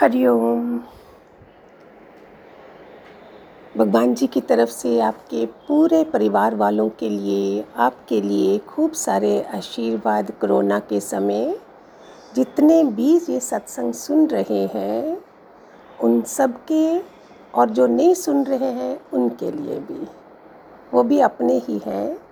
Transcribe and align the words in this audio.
हरिओम 0.00 0.80
भगवान 3.76 4.14
जी 4.14 4.26
की 4.26 4.40
तरफ़ 4.40 4.70
से 4.70 5.00
आपके 5.00 5.46
पूरे 5.46 6.04
परिवार 6.04 6.54
वालों 6.54 6.88
के 6.88 7.08
लिए, 7.08 7.64
आपके 7.76 8.20
लिए 8.20 8.58
खूब 8.58 8.92
सारे 8.92 9.42
आशीर्वाद 9.42 10.30
कोरोना 10.30 10.78
के 10.78 11.00
समय। 11.00 11.60
जितने 12.34 12.84
भी 12.84 13.16
ये 13.16 13.40
सत्संग 13.40 13.92
सुन 13.92 14.26
रहे 14.26 14.66
हैं, 14.66 15.22
उन 16.02 16.22
सब 16.22 16.64
के 16.72 16.98
और 17.54 17.70
जो 17.70 17.86
नहीं 17.86 18.14
सुन 18.14 18.44
रहे 18.44 18.70
हैं, 18.70 19.00
उनके 19.12 19.50
लिए 19.50 19.78
भी। 19.78 20.06
वो 20.94 21.02
भी 21.02 21.20
अपने 21.20 21.58
ही 21.58 21.80
हैं। 21.86 22.25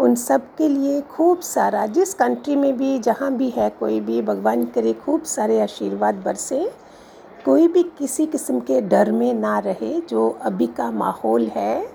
उन 0.00 0.14
सब 0.14 0.42
के 0.56 0.68
लिए 0.68 1.00
खूब 1.00 1.40
सारा, 1.40 1.86
जिस 1.86 2.14
कंट्री 2.14 2.56
में 2.56 2.76
भी, 2.76 2.98
जहाँ 2.98 3.32
भी 3.32 3.50
है, 3.50 3.70
कोई 3.70 4.00
भी, 4.00 4.22
भगवान 4.22 4.64
करे 4.64 4.92
खूब 4.92 5.22
सारे 5.22 5.60
आशीर्वाद 5.60 6.14
बरसे। 6.14 6.72
कोई 7.44 7.68
भी 7.68 7.82
किसी 7.82 8.26
किस्म 8.26 8.60
के 8.60 8.80
डर 8.80 9.12
में 9.12 9.34
ना 9.34 9.58
रहे, 9.58 10.00
जो 10.00 10.38
अभी 10.42 10.66
का 10.66 10.90
माहौल 10.90 11.46
है, 11.46 11.88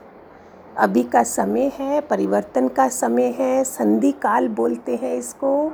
अभी 0.77 1.03
का 1.03 1.23
समय 1.23 1.71
है, 1.79 2.01
परिवर्तन 2.01 2.67
का 2.67 2.87
समय 2.87 3.35
है, 3.39 3.63
संधि 3.63 4.11
काल 4.11 4.47
बोलते 4.47 4.95
हैं 4.95 5.15
इसको, 5.15 5.71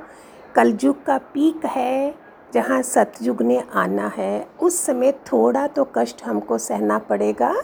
कलयुग 0.54 1.04
का 1.04 1.18
पीक 1.18 1.66
है, 1.66 2.14
जहाँ 2.54 2.82
सतयुग 2.82 3.42
ने 3.42 3.62
आना 3.74 4.12
है, 4.16 4.46
उस 4.62 4.78
समय 4.86 5.12
थोड़ा 5.12 5.66
तो 5.66 5.88
कष्ट 5.98 6.22
हमको 6.24 6.58
सहना 6.58 6.98
पड़ेगा। 6.98 7.54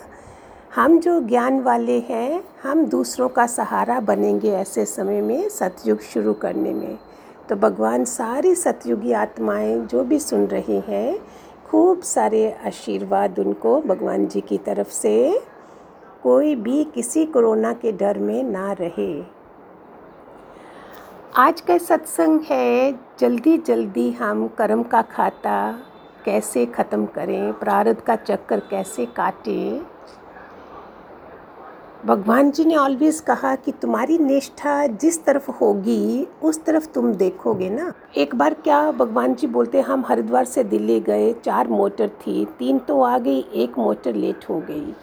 हम 0.74 0.98
जो 0.98 1.20
ज्ञान 1.20 1.60
वाले 1.60 2.00
हैं, 2.00 2.44
हम 2.62 2.86
दूसरों 2.86 3.28
का 3.28 3.46
सहारा 3.46 4.00
बनेंगे 4.00 4.52
ऐसे 4.52 4.84
समय 4.84 5.20
में 5.20 5.48
सतयुग 5.48 6.00
शुरू 6.00 6.32
करने 6.32 6.72
में। 6.72 6.98
तो 7.48 7.56
भगवान 7.56 8.04
सारी 8.04 8.54
सतयुगी 8.54 9.12
आत्माएँ 9.12 9.78
जो 9.78 10.04
भी 10.04 10.18
सुन 10.18 10.46
रही 10.46 10.80
हैं, 10.80 11.18
खूब 11.66 12.00
सारे 12.00 12.56
आशीर्वाद 12.66 13.38
उनको 13.38 13.80
भगवान 13.80 14.26
जी 14.26 14.40
की 14.40 14.58
तरफ़ 14.58 14.88
से। 14.88 15.42
कोई 16.22 16.54
भी 16.54 16.84
किसी 16.84 17.26
कोरोना 17.26 17.72
के 17.72 17.92
डर 17.92 18.18
में 18.18 18.42
ना 18.42 18.72
रहे। 18.72 19.24
आज 21.36 21.60
का 21.60 21.78
सत्संग 21.78 22.40
है, 22.40 22.94
जल्दी 23.18 23.58
जल्दी 23.58 24.12
हम 24.12 24.48
कर्म 24.48 24.82
का 24.82 25.02
खाता 25.02 25.78
कैसे 26.24 26.66
ख़त्म 26.66 27.06
करें, 27.06 27.52
प्रारब्ध 27.52 28.00
का 28.00 28.16
चक्कर 28.16 28.60
कैसे 28.60 29.06
काटें। 29.06 29.91
भगवान 32.06 32.50
जी 32.50 32.64
ने 32.64 32.76
ऑलवेज 32.76 33.18
कहा 33.20 33.54
कि 33.54 33.72
तुम्हारी 33.72 34.16
निष्ठा 34.18 34.86
जिस 34.86 35.22
तरफ़ 35.24 35.50
होगी, 35.50 36.26
उस 36.42 36.64
तरफ़ 36.64 36.86
तुम 36.86 37.12
देखोगे 37.12 37.68
ना। 37.70 37.92
एक 38.16 38.34
बार 38.34 38.54
क्या 38.54 38.90
भगवान 38.92 39.34
जी 39.34 39.46
बोलते, 39.46 39.80
हम 39.80 40.04
हरिद्वार 40.08 40.44
से 40.44 40.64
दिल्ली 40.64 40.98
गए, 41.00 41.32
चार 41.44 41.68
मोटर 41.68 42.08
थी, 42.08 42.44
तीन 42.58 42.78
तो 42.78 43.00
आ 43.00 43.18
गई, 43.18 43.38
एक 43.54 43.78
मोटर 43.78 44.14
लेट 44.14 44.48
हो 44.50 44.58
गई। 44.60 44.94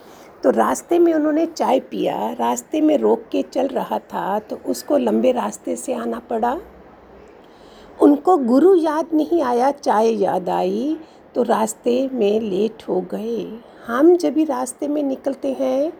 तो 0.44 0.50
रास्ते 0.50 1.00
में 1.00 1.14
उन्होंने 1.14 1.46
चाय 1.46 1.80
पिया, 1.82 2.32
रास्ते 2.32 2.82
में 2.82 2.98
रोक 2.98 3.24
के 3.32 3.42
चल 3.44 3.68
रहा 3.68 4.00
था 4.00 4.40
तो 4.40 4.60
उसको 4.66 4.98
लंबे 4.98 5.32
रास्ते 5.32 5.76
से 5.76 5.94
आना 5.94 6.20
पड़ा। 6.20 6.58
उनको 8.00 8.38
गुरु 8.38 8.76
याद 8.76 9.14
नहीं 9.14 9.42
आया, 9.44 9.72
चाय 9.72 10.12
याद 10.16 10.50
आई 10.50 10.98
तो 11.36 11.44
रास्ते 11.44 12.10
में 12.14 12.40
लेट 12.42 12.84
हो 12.90 13.02
गए। 13.12 13.60
हम 13.88 14.16
जब 14.16 14.34
भी 14.34 14.44
रास्ते 14.44 14.88
में 14.88 15.02
निकलते 15.04 15.56
हैं 15.60 15.92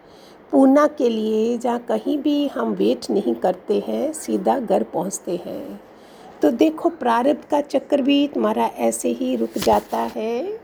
पूना 0.52 0.86
के 0.86 1.08
लिए 1.08 1.58
जहाँ 1.58 1.78
कहीं 1.78 2.18
भी 2.18 2.48
हम 2.48 2.72
वेट 2.72 3.10
नहीं 3.10 3.34
करते 3.34 3.84
हैं, 3.88 4.12
सीधा 4.12 4.58
घर 4.58 4.82
पहुँचते 4.82 5.36
हैं। 5.46 5.80
तो 6.42 6.50
देखो, 6.50 6.88
प्रारब्ध 6.88 7.44
का 7.50 7.60
चक्कर 7.60 8.02
भी 8.02 8.28
तुम्हारा 8.28 8.64
ऐसे 8.64 9.08
ही 9.08 9.36
रुक 9.36 9.58
जाता 9.58 9.98
है। 9.98 10.60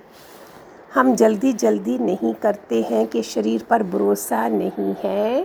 हम 0.95 1.15
जल्दी 1.15 1.53
जल्दी 1.53 1.99
नहीं 1.99 2.35
करते 2.35 2.83
हैं 2.83 3.07
कि 3.07 3.23
शरीर 3.23 3.63
पर 3.71 3.83
भरोसा 3.83 4.49
नहीं 4.49 4.95
है, 5.05 5.43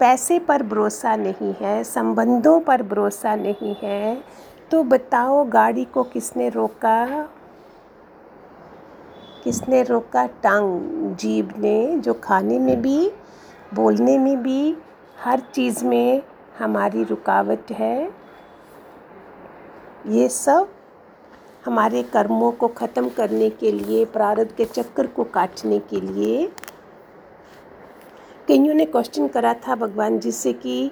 पैसे 0.00 0.38
पर 0.38 0.62
भरोसा 0.62 1.16
नहीं 1.16 1.54
है, 1.60 1.84
संबंधों 1.84 2.60
पर 2.60 2.82
भरोसा 2.82 3.36
नहीं 3.36 3.76
है। 3.82 4.24
तो 4.70 4.82
बताओ, 4.82 5.44
गाड़ी 5.44 5.84
को 5.84 6.02
किसने 6.02 6.48
रोका? 6.48 7.28
किसने 9.44 9.82
रोका? 9.82 10.26
टांग, 10.26 10.80
जीभ 11.16 11.52
ने, 11.58 11.98
जो 11.98 12.14
खाने 12.14 12.58
में 12.58 12.82
भी 12.82 13.10
बोलने 13.72 14.16
में 14.18 14.42
भी 14.42 14.76
हर 15.18 15.40
चीज़ 15.54 15.84
में 15.84 16.22
हमारी 16.58 17.04
रुकावट 17.04 17.70
है। 17.72 18.10
ये 20.08 20.28
सब 20.28 20.68
हमारे 21.64 22.02
कर्मों 22.04 22.50
को 22.52 22.68
ख़त्म 22.68 23.08
करने 23.08 23.48
के 23.50 23.72
लिए, 23.72 24.04
प्रारब्ध 24.04 24.52
के 24.52 24.64
चक्कर 24.64 25.06
को 25.06 25.24
काटने 25.24 25.78
के 25.80 26.00
लिए। 26.00 26.50
कईयों 28.48 28.74
ने 28.74 28.84
क्वेश्चन 28.86 29.28
करा 29.28 29.54
था 29.58 29.74
भगवान 29.76 30.18
जी 30.18 30.32
से 30.32 30.52
कि 30.52 30.90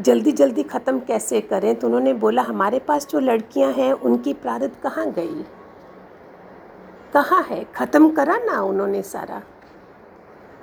जल्दी 0.00 0.32
जल्दी 0.32 0.62
ख़त्म 0.62 0.98
कैसे 1.00 1.40
करें? 1.40 1.74
तो 1.74 1.86
उन्होंने 1.86 2.12
बोला, 2.14 2.42
हमारे 2.42 2.78
पास 2.78 3.06
जो 3.08 3.20
लड़कियाँ 3.20 3.72
हैं, 3.72 3.92
उनकी 3.92 4.32
प्रारब्ध 4.34 4.74
कहाँ 4.82 5.10
गई? 5.10 5.44
कहाँ 7.16 7.42
है? 7.42 7.64
ख़त्म 7.74 8.10
करा 8.10 8.36
ना 8.36 8.60
उन्होंने 8.62 9.02
सारा। 9.02 9.42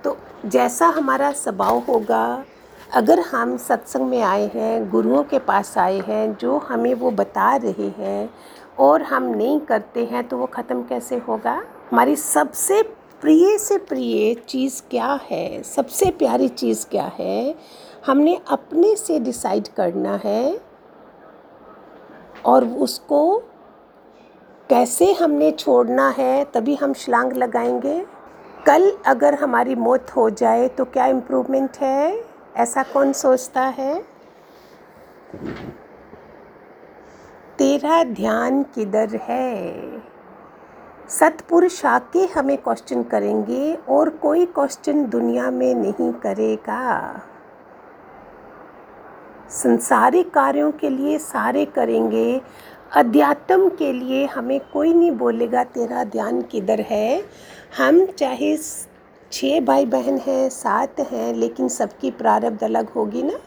तो 0.04 0.18
जैसा 0.46 0.88
हमारा 0.88 1.32
स्वभाव 1.32 1.78
होगा, 1.78 2.44
अगर 2.94 3.20
हम 3.20 3.58
सत्संग 3.58 4.10
में 4.10 4.22
आए 4.22 4.48
हैं, 4.54 4.90
गुरुओं 4.90 5.24
के 5.24 5.40
पास 5.40 5.78
आए 5.78 6.00
हैं, 6.00 6.36
जो 6.38 6.58
हमें 6.58 6.94
वो 6.94 7.12
बता 7.12 7.56
रहे 7.56 7.88
हैं 7.88 8.30
और 8.80 9.02
हम 9.02 9.24
नहीं 9.24 9.60
करते 9.60 10.06
हैं 10.06 10.28
तो 10.28 10.38
वो 10.38 10.46
ख़त्म 10.46 10.84
कैसे 10.84 11.18
होगा? 11.18 11.54
हमारी 11.92 12.16
सबसे 12.16 12.82
प्रिय 13.22 13.58
से 13.58 13.78
प्रिय 13.78 14.34
चीज़ 14.34 14.82
क्या 14.90 15.20
है? 15.32 15.64
सबसे 15.64 16.12
प्यारी 16.12 16.48
चीज़ 16.48 16.86
क्या 16.88 17.12
है? 17.20 17.56
हमने 18.06 18.40
अपने 18.48 18.96
से 18.96 19.20
डिसाइड 19.20 19.68
करना 19.68 20.20
है 20.24 20.60
और 22.46 22.66
उसको 22.66 23.44
कैसे 24.74 25.14
हमने 25.14 25.52
छोड़ना 25.52 26.10
है, 26.10 26.46
तभी 26.46 26.76
हम 26.76 26.94
छलांग 26.94 27.34
लगाएँगे। 27.34 28.06
कल 28.66 28.98
अगर 29.06 29.34
हमारी 29.34 29.76
मौत 29.76 30.16
हो 30.16 30.30
जाए 30.30 30.68
तो 30.68 30.86
क्या 30.86 31.06
इम्प्रूवमेंट 31.06 31.78
है? 31.78 32.26
ऐसा 32.56 32.84
कौन 32.84 33.14
सोचता 33.14 33.62
है? 33.62 34.06
तेरा 37.58 38.04
ध्यान 38.04 38.64
किधर 38.64 39.16
है? 39.16 39.84
सतपुरुष 41.10 41.86
आके 41.86 42.26
हमें 42.26 42.58
क्वेश्चन 42.58 43.04
करेंगे, 43.04 43.78
और 43.90 44.10
कोई 44.10 44.46
क्वेश्चन 44.46 45.06
दुनिया 45.06 45.52
में 45.52 45.76
नहीं 45.76 46.14
करेगा। 46.14 47.22
संसारिक 49.50 50.34
कार्यों 50.34 50.72
के 50.72 50.90
लिए 50.90 51.18
सारे 51.20 51.66
करेंगे 51.66 52.42
अध्यात्म 52.94 53.70
के 53.70 53.94
लिए 53.94 54.26
हमें 54.26 54.60
कोई 54.74 54.94
नहीं 54.94 55.12
बोलेगा, 55.12 55.64
तेरा 55.64 56.04
ध्यान 56.04 56.42
किधर 56.42 56.82
है? 56.82 57.26
हम 57.78 58.06
चाहे 58.06 58.58
छः 59.32 59.62
भाई 59.62 59.86
बहन 59.86 60.18
हैं, 60.18 60.50
सात 60.50 61.00
हैं, 61.00 61.34
लेकिन 61.34 61.68
सबकी 61.68 62.12
प्रारब्ध 62.12 62.64
अलग 62.64 62.90
होगी 62.90 63.24
ना? 63.24 63.40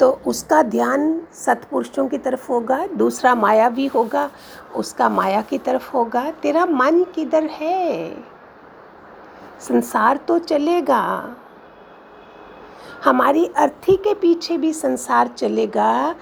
तो 0.00 0.20
उसका 0.26 0.62
ध्यान 0.62 1.22
सत्पुरुषों 1.32 2.08
की 2.08 2.18
तरफ़ 2.18 2.52
होगा, 2.52 2.86
दूसरा 2.86 3.34
माया 3.34 3.68
भी 3.68 3.86
होगा, 3.86 4.30
उसका 4.76 5.08
माया 5.08 5.42
की 5.42 5.58
तरफ़ 5.58 5.92
होगा। 5.92 6.30
तेरा 6.30 6.66
मन 6.66 7.04
किधर 7.04 7.42
है? 7.42 8.16
संसार 9.60 10.16
तो 10.16 10.38
चलेगा। 10.38 11.36
हमारी 13.04 13.46
अर्थी 13.56 13.96
के 13.96 14.14
पीछे 14.14 14.56
भी 14.56 14.72
संसार 14.72 15.28
चलेगा, 15.28 16.16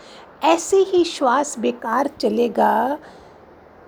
ऐसे 0.45 0.77
ही 0.77 1.05
श्वास 1.05 1.59
बेकार 1.59 2.07
चलेगा। 2.07 2.99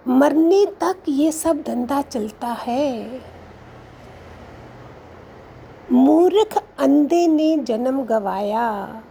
मरने 0.09 0.67
तक 0.67 0.97
ये 1.09 1.33
सब 1.33 1.63
धंधा 1.63 2.03
चलता 2.03 2.47
है। 2.47 3.21
मूर्ख 5.93 6.63
अंधे 6.79 7.27
ने 7.27 7.57
जन्म 7.57 8.03
गवाया। 8.03 9.03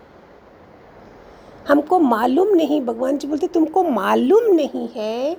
हमको 1.67 2.00
मालूम 2.00 2.47
नहीं, 2.47 2.81
भगवान 2.81 3.17
जी 3.17 3.27
बोलते, 3.27 3.47
तुमको 3.47 3.83
मालूम 3.83 4.44
नहीं 4.44 4.89
है 4.95 5.38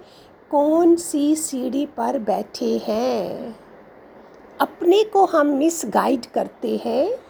कौन 0.50 0.96
सी 0.96 1.36
सीढ़ी 1.36 1.86
पर 1.86 2.18
बैठे 2.18 2.82
हैं। 2.88 3.56
अपने 4.60 5.04
को 5.04 5.24
हम 5.24 5.46
मिस 5.46 5.82
गाइड 5.86 6.26
करते 6.26 6.80
हैं। 6.84 7.21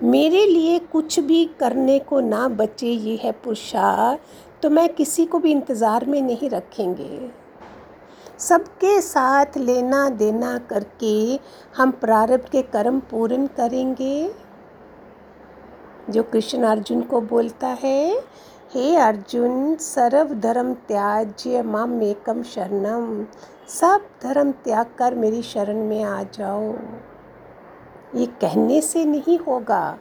मेरे 0.00 0.44
लिए 0.46 0.78
कुछ 0.92 1.18
भी 1.20 1.44
करने 1.60 1.98
को 1.98 2.20
ना 2.20 2.46
बचे, 2.50 2.86
ये 2.86 3.16
है 3.16 3.32
पुरुषार 3.34 4.18
तो 4.62 4.70
मैं 4.70 4.88
किसी 4.94 5.24
को 5.26 5.38
भी 5.38 5.50
इंतज़ार 5.50 6.04
में 6.06 6.20
नहीं 6.22 6.50
रखेंगे। 6.50 7.30
सबके 8.38 9.00
साथ 9.00 9.56
लेना 9.58 10.08
देना 10.12 10.56
करके 10.70 11.38
हम 11.76 11.90
प्रारब्ध 12.00 12.48
के 12.48 12.62
कर्म 12.64 12.98
पूर्ण 13.10 13.46
करेंगे। 13.56 14.30
जो 16.10 16.22
कृष्ण 16.22 16.62
अर्जुन 16.64 17.00
को 17.02 17.20
बोलता 17.22 17.68
है, 17.82 18.18
हे 18.72 18.94
अर्जुन, 18.96 19.74
सर्व 19.76 20.34
धर्म 20.36 20.72
त्याज्य 20.88 21.62
माम 21.64 22.02
एकम 22.02 22.42
शरणम। 22.44 23.24
सब 23.70 24.08
धर्म 24.22 24.50
त्याग 24.64 24.94
कर 24.98 25.14
मेरी 25.14 25.42
शरण 25.44 25.84
में 25.84 26.02
आ 26.04 26.22
जाओ। 26.34 26.74
ये 28.14 28.26
कहने 28.40 28.80
से 28.80 29.04
नहीं 29.04 29.38
होगा, 29.38 29.98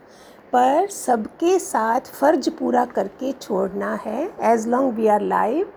पर 0.54 0.88
सबके 0.88 1.57
साथ 1.60 2.12
फ़र्ज़ 2.12 2.50
पूरा 2.50 2.86
करके 2.86 3.31
छोड़ना 3.31 3.94
है। 3.96 4.30
As 4.44 4.68
long 4.68 4.94
we 4.94 5.07
are 5.07 5.22
live 5.24 5.72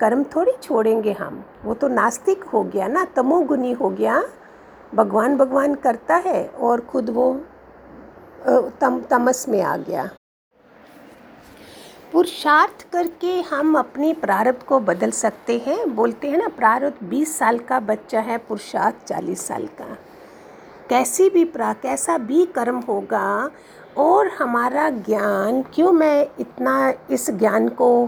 कर्म 0.00 0.22
थोड़ी 0.26 0.52
छोड़ेंगे 0.62 1.12
हम। 1.12 1.44
वो 1.64 1.74
तो 1.74 1.88
नास्तिक 1.88 2.44
हो 2.44 2.62
गया 2.64 2.86
ना, 2.88 3.04
तमोगुनी 3.16 3.72
हो 3.72 3.90
गया। 3.90 4.22
भगवान 4.94 5.36
भगवान 5.36 5.74
करता 5.74 6.16
है 6.16 6.46
और 6.48 6.80
खुद 6.82 7.10
वो 7.10 7.32
तम, 8.80 9.00
तमस 9.10 9.48
में 9.48 9.60
आ 9.62 9.76
गया। 9.78 10.08
पुरुषार्थ 12.12 12.86
करके 12.92 13.40
हम 13.40 13.78
अपने 13.78 14.12
प्रारब्ध 14.14 14.62
को 14.62 14.78
बदल 14.80 15.10
सकते 15.10 15.58
हैं। 15.66 15.94
बोलते 15.96 16.30
हैं 16.30 16.38
ना, 16.38 16.48
प्रारब्ध 16.48 17.06
20 17.08 17.36
साल 17.38 17.58
का 17.58 17.78
बच्चा 17.82 18.20
है, 18.20 18.38
पुरुषार्थ 18.38 19.06
40 19.06 19.46
साल 19.46 19.66
का। 19.78 19.96
कैसी 20.92 21.28
भी 21.30 21.44
प्रा, 21.44 21.72
कैसा 21.72 22.16
भी 22.18 22.44
कर्म 22.46 22.78
होगा 22.78 23.50
और 23.96 24.28
हमारा 24.28 24.88
ज्ञान, 24.90 25.62
क्यों 25.74 25.92
मैं 25.92 26.26
इतना 26.40 26.92
इस 27.10 27.30
ज्ञान 27.30 27.68
को 27.68 28.06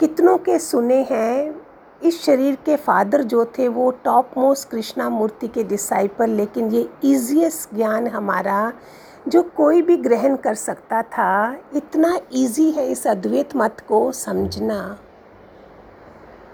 कितनों 0.00 0.36
के 0.38 0.58
सुने 0.58 0.96
हैं? 1.10 1.60
इस 2.02 2.22
शरीर 2.24 2.54
के 2.66 2.76
फादर 2.76 3.22
जो 3.22 3.44
थे 3.58 3.68
वो 3.68 3.90
टॉप 4.04 4.30
मोस्ट 4.38 4.68
कृष्णा 4.70 5.08
मूर्ति 5.10 5.48
के 5.48 5.64
डिसाइपल 5.64 6.30
लेकिन 6.30 6.70
ये 6.70 6.88
ईजीएस्ट 7.04 7.74
ज्ञान 7.74 8.06
हमारा 8.06 8.72
जो 9.28 9.42
कोई 9.56 9.82
भी 9.82 9.96
ग्रहण 9.96 10.36
कर 10.36 10.54
सकता 10.54 11.02
था, 11.02 11.56
इतना 11.74 12.18
इजी 12.32 12.70
है 12.70 12.86
इस 12.86 13.06
अद्वैत 13.06 13.56
मत 13.56 13.80
को 13.88 14.12
समझना। 14.12 14.98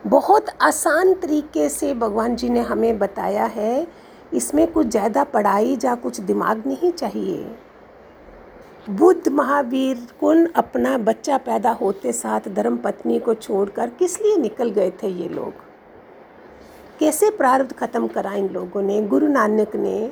बहुत 0.06 0.46
आसान 0.62 1.14
तरीके 1.14 1.68
से 1.68 1.94
भगवान 1.94 2.36
जी 2.36 2.48
ने 2.48 2.60
हमें 2.60 2.98
बताया 2.98 3.44
है 3.44 4.01
इसमें 4.34 4.67
कुछ 4.73 4.87
ज़्यादा 4.87 5.25
पढ़ाई 5.25 5.79
या 5.84 5.94
कुछ 5.94 6.20
दिमाग 6.20 6.62
नहीं 6.67 6.93
चाहिए। 6.93 7.56
बुद्ध 8.90 9.29
महावीर 9.29 10.06
कौन 10.20 10.46
अपना 10.46 10.96
बच्चा 10.99 11.38
पैदा 11.38 11.70
होते 11.73 12.12
साथ 12.12 12.49
धर्म 12.49 12.76
पत्नी 12.76 13.19
को 13.19 13.34
छोड़कर 13.34 13.90
किस 13.90 14.20
लिए 14.23 14.37
निकल 14.37 14.70
गए 14.70 14.90
थे 15.02 15.08
ये 15.08 15.29
लोग? 15.29 15.52
कैसे 17.00 17.31
प्रारब्ध 17.31 17.73
खत्म 17.73 18.06
करा 18.06 18.32
इन 18.32 18.49
लोगों 18.49 18.82
ने? 18.82 19.00
गुरु 19.02 19.29
नानक 19.29 19.76
ने, 19.76 20.11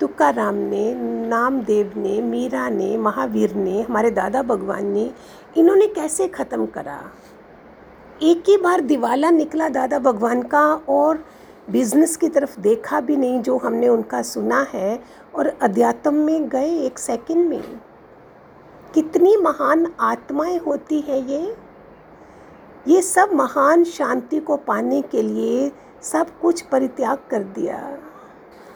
तुकाराम 0.00 0.54
ने, 0.54 0.94
नामदेव 1.28 1.92
ने, 1.96 2.20
मीरा 2.20 2.68
ने, 2.68 2.96
महावीर 2.96 3.54
ने, 3.54 3.82
हमारे 3.82 4.10
दादा 4.10 4.42
भगवान 4.42 4.86
ने, 4.86 5.10
इन्होंने 5.56 5.86
कैसे 5.86 6.28
ख़त्म 6.28 6.66
करा? 6.66 7.00
एक 8.22 8.42
ही 8.48 8.56
बार 8.56 8.80
दिवाला 8.80 9.30
निकला 9.30 9.68
दादा 9.68 9.98
भगवान 9.98 10.42
का 10.42 10.64
और 10.88 11.24
बिज़नेस 11.70 12.16
की 12.16 12.28
तरफ़ 12.28 12.60
देखा 12.60 13.00
भी 13.00 13.16
नहीं, 13.16 13.40
जो 13.42 13.56
हमने 13.58 13.88
उनका 13.88 14.22
सुना 14.22 14.66
है, 14.74 15.00
और 15.34 15.46
अध्यात्म 15.62 16.14
में 16.14 16.48
गए 16.48 16.70
एक 16.78 16.98
सेकंड 16.98 17.48
में। 17.48 17.80
कितनी 18.94 19.36
महान 19.36 19.86
आत्माएँ 20.00 20.58
होती 20.58 21.00
हैं 21.00 21.26
ये। 21.26 21.56
ये 22.88 23.02
सब 23.02 23.30
महान 23.32 23.84
शांति 23.84 24.38
को 24.40 24.56
पाने 24.56 25.02
के 25.02 25.22
लिए 25.22 25.72
सब 26.02 26.26
कुछ 26.40 26.60
परित्याग 26.62 27.18
कर 27.30 27.42
दिया। 27.42 27.98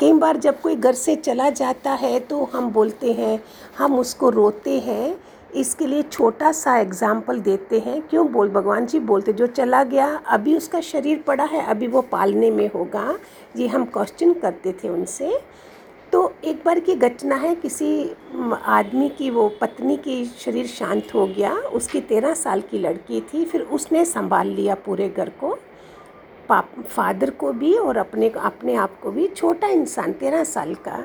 कई 0.00 0.12
बार 0.12 0.36
जब 0.36 0.60
कोई 0.60 0.76
घर 0.76 0.94
से 0.94 1.16
चला 1.16 1.50
जाता 1.50 1.92
है 1.92 2.18
तो 2.20 2.44
हम 2.44 2.70
बोलते 2.70 3.12
हैं, 3.12 3.42
हम 3.78 3.98
उसको 3.98 4.30
रोते 4.30 4.78
हैं 4.78 5.16
इसके 5.54 5.86
लिए 5.86 6.02
छोटा 6.02 6.52
सा 6.52 6.76
एग्ज़ाम्पल 6.78 7.40
देते 7.40 7.78
हैं। 7.78 8.00
क्यों 8.02 8.26
बोल, 8.32 8.48
भगवान 8.48 8.86
जी 8.86 8.98
बोलते, 9.00 9.32
जो 9.32 9.46
चला 9.46 9.82
गया, 9.84 10.06
अभी 10.26 10.56
उसका 10.56 10.80
शरीर 10.80 11.22
पड़ा 11.26 11.44
है, 11.44 11.64
अभी 11.66 11.86
वो 11.86 12.02
पालने 12.02 12.50
में 12.50 12.68
होगा। 12.68 13.16
ये 13.56 13.66
हम 13.66 13.84
क्वेश्चन 13.84 14.32
करते 14.32 14.72
थे 14.72 14.88
उनसे। 14.88 15.38
तो 16.12 16.32
एक 16.44 16.62
बार 16.64 16.80
की 16.80 16.94
घटना 16.94 17.34
है, 17.34 17.54
किसी 17.54 18.16
आदमी 18.62 19.08
की, 19.08 19.30
वो 19.30 19.48
पत्नी 19.60 19.96
की 19.96 20.24
शरीर 20.24 20.66
शांत 20.66 21.14
हो 21.14 21.26
गया। 21.26 21.52
उसकी 21.52 22.00
तेरह 22.00 22.34
साल 22.34 22.60
की 22.60 22.78
लड़की 22.78 23.20
थी, 23.20 23.44
फिर 23.44 23.60
उसने 23.62 24.04
संभाल 24.04 24.48
लिया 24.48 24.74
पूरे 24.74 25.08
घर 25.08 25.28
को। 25.40 25.56
पाप, 26.48 26.70
फादर 26.88 27.30
को 27.30 27.52
भी 27.52 27.74
और 27.74 27.96
अपने 27.96 28.28
अपने 28.28 28.74
आप 28.74 29.00
को 29.00 29.10
भी। 29.10 29.26
छोटा 29.26 29.68
इंसान, 29.68 30.12
तेरह 30.12 30.44
साल 30.44 30.74
का। 30.74 31.04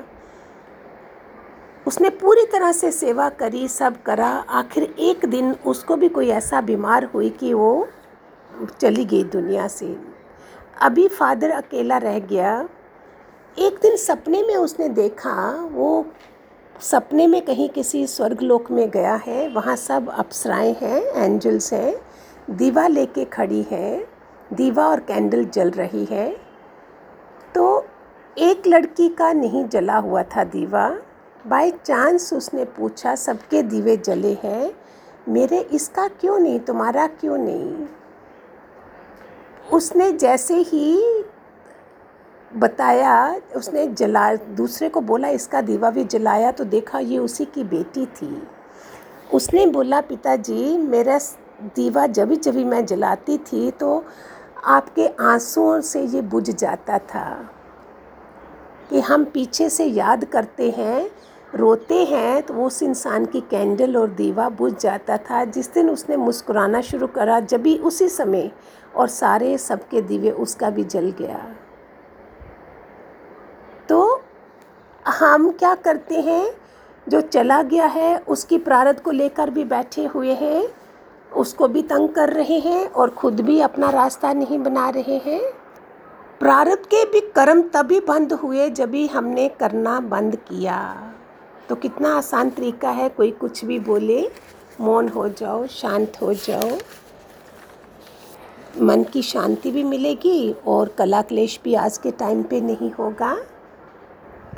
उसने 1.86 2.10
पूरी 2.10 2.44
तरह 2.46 2.72
से 2.72 2.90
सेवा 2.92 3.28
करी, 3.28 3.68
सब 3.68 4.02
करा। 4.02 4.28
आखिर 4.48 4.94
एक 4.98 5.24
दिन 5.26 5.56
उसको 5.66 5.96
भी 5.96 6.08
कोई 6.08 6.28
ऐसा 6.28 6.60
बीमार 6.60 7.04
हुई 7.04 7.30
कि 7.30 7.54
वो 7.54 7.88
चली 8.80 9.04
गई 9.04 9.24
दुनिया 9.24 9.68
से। 9.68 9.96
अभी 10.82 11.08
फादर 11.08 11.50
अकेला 11.50 11.96
रह 11.96 12.18
गया। 12.18 12.68
एक 13.58 13.78
दिन 13.82 13.96
सपने 13.96 14.42
में 14.42 14.56
उसने 14.56 14.88
देखा, 14.88 15.68
वो 15.72 16.06
सपने 16.80 17.26
में 17.26 17.42
कहीं 17.42 17.68
किसी 17.68 18.06
स्वर्गलोक 18.06 18.70
में 18.70 18.90
गया 18.90 19.14
है। 19.14 19.48
वहाँ 19.48 19.76
सब 19.76 20.10
अप्सराएँ 20.10 20.76
हैं, 20.82 21.02
एंजल्स 21.02 21.72
हैं, 21.72 21.96
दीवा 22.50 22.86
लेके 22.86 23.24
खड़ी 23.24 23.62
है, 23.62 24.06
दीवा 24.52 24.88
और 24.88 25.00
कैंडल 25.00 25.44
जल 25.44 25.70
रही 25.70 26.04
है। 26.04 26.36
तो 27.54 27.86
एक 28.38 28.62
लड़की 28.66 29.08
का 29.08 29.32
नहीं 29.32 29.68
जला 29.68 29.96
हुआ 29.96 30.22
था 30.22 30.44
दीवा। 30.44 30.96
बाय 31.46 31.70
चांस 31.70 32.32
उसने 32.32 32.64
पूछा, 32.64 33.14
सबके 33.14 33.62
दीवे 33.62 33.96
जले 33.96 34.32
हैं, 34.44 34.72
मेरे 35.28 35.58
इसका 35.58 36.06
क्यों 36.10 36.38
नहीं, 36.38 36.60
तुम्हारा 36.60 37.06
क्यों 37.06 37.36
नहीं? 37.38 37.86
उसने 39.72 40.10
जैसे 40.12 40.54
ही 40.54 41.22
बताया, 42.50 43.34
उसने 43.56 43.86
जला, 43.86 44.34
दूसरे 44.34 44.88
को 44.88 45.00
बोला, 45.00 45.28
इसका 45.28 45.60
दीवा 45.60 45.90
भी 45.90 46.04
जलाया 46.04 46.50
तो 46.52 46.64
देखा 46.64 46.98
ये 46.98 47.18
उसी 47.18 47.44
की 47.44 47.64
बेटी 47.64 48.06
थी। 48.06 48.42
उसने 49.34 49.66
बोला, 49.66 50.00
पिताजी, 50.00 50.76
मेरा 50.78 51.18
दीवा 51.76 52.06
जब 52.06 52.32
जब 52.34 52.56
मैं 52.56 52.84
जलाती 52.86 53.38
थी 53.38 53.70
तो 53.70 54.04
आपके 54.64 55.06
आंसुओं 55.06 55.80
से 55.80 56.02
ये 56.02 56.20
बुझ 56.22 56.50
जाता 56.50 56.98
था 56.98 57.50
कि 58.90 59.00
हम 59.00 59.24
पीछे 59.24 59.68
से 59.70 59.84
याद 59.84 60.24
करते 60.24 60.70
हैं 60.70 61.10
रोते 61.56 62.04
हैं 62.04 62.42
तो 62.42 62.54
उस 62.54 62.82
इंसान 62.82 63.24
की 63.24 63.40
कैंडल 63.40 63.96
और 63.96 64.08
दीवा 64.08 64.48
बुझ 64.48 64.72
जाता 64.80 65.16
था। 65.16 65.44
जिस 65.44 65.72
दिन 65.74 65.90
उसने 65.90 66.16
मुस्कुराना 66.16 66.80
शुरू 66.80 67.06
करा, 67.06 67.40
जब 67.40 67.62
भी 67.62 67.76
उसी 67.78 68.08
समय 68.08 68.50
और 68.96 69.08
सारे 69.08 69.58
सबके 69.58 70.02
दीवे 70.02 70.30
उसका 70.30 70.70
भी 70.70 70.84
जल 70.84 71.10
गया। 71.18 71.54
तो 73.88 74.22
हम 75.06 75.50
क्या 75.50 75.74
करते 75.74 76.14
हैं? 76.14 76.52
जो 77.08 77.20
चला 77.20 77.62
गया 77.62 77.86
है, 77.86 78.18
उसकी 78.18 78.58
प्रारत 78.58 79.00
को 79.00 79.10
लेकर 79.10 79.50
भी 79.50 79.64
बैठे 79.64 80.04
हुए 80.06 80.32
हैं, 80.32 80.68
उसको 81.36 81.68
भी 81.68 81.82
तंग 81.82 82.08
कर 82.08 82.32
रहे 82.32 82.58
हैं 82.58 82.88
और 82.90 83.10
खुद 83.10 83.40
भी 83.40 83.60
अपना 83.60 83.90
रास्ता 83.90 84.32
नहीं 84.32 84.58
बना 84.58 84.88
रहे 84.88 85.16
हैं। 85.16 85.40
प्रारब्ध 86.40 86.86
के 86.86 87.04
भी 87.04 87.20
कर्म 87.20 87.62
तभी 87.62 88.00
बंद 88.00 88.32
हुए 88.32 88.70
जब 88.70 88.90
भी 88.90 89.06
हमने 89.06 89.48
करना 89.48 90.00
बंद 90.00 90.36
किया। 90.36 91.12
तो 91.68 91.74
कितना 91.74 92.16
आसान 92.16 92.50
तरीका 92.50 92.90
है, 92.90 93.08
कोई 93.08 93.30
कुछ 93.30 93.64
भी 93.64 93.78
बोले, 93.78 94.30
मौन 94.80 95.08
हो 95.08 95.28
जाओ, 95.28 95.66
शांत 95.66 96.12
हो 96.22 96.34
जाओ। 96.34 96.78
मन 98.82 99.02
की 99.02 99.22
शांति 99.22 99.70
भी 99.70 99.84
मिलेगी 99.84 100.54
और 100.66 100.88
कला 100.88 101.22
क्लेश 101.22 101.60
भी 101.64 101.74
आज 101.74 101.98
के 101.98 102.10
टाइम 102.10 102.42
पे 102.42 102.60
नहीं 102.60 102.90
होगा। 102.90 103.36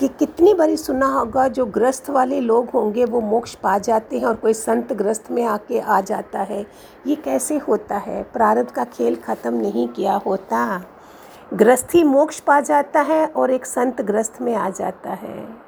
कि 0.01 0.09
कितनी 0.09 0.55
बारी 0.55 0.77
सुना 0.77 1.07
होगा, 1.07 1.49
जो 1.49 1.67
ग्रस्त 1.67 2.11
वाले 2.11 2.41
लोग 2.41 2.71
होंगे, 2.71 3.05
वो 3.05 3.21
मोक्ष 3.21 3.55
पा 3.55 3.79
जाते 3.79 4.19
हैं 4.19 4.27
और 4.27 4.37
कोई 4.37 4.53
संत 4.53 4.93
ग्रस्त 4.93 5.31
में 5.31 5.45
आके 5.45 5.81
आ 5.81 6.01
जाता 6.01 6.39
है। 6.39 6.67
ये 7.07 7.15
कैसे 7.15 7.57
होता 7.57 7.97
है? 7.97 8.23
प्रारब्ध 8.23 8.71
का 8.71 8.85
खेल 8.85 9.17
ख़त्म 9.17 9.55
नहीं 9.55 9.89
किया 9.89 10.15
होता। 10.15 10.85
ग्रस्थी 11.55 12.05
मोक्ष 12.05 12.41
पा 12.41 12.61
जाता 12.61 13.01
है 13.01 13.27
और 13.27 13.51
एक 13.51 13.67
संत 13.67 14.01
ग्रस्त 14.01 14.43
में 14.43 14.55
आ 14.55 14.71
जाता 14.71 15.11
है। 15.11 15.68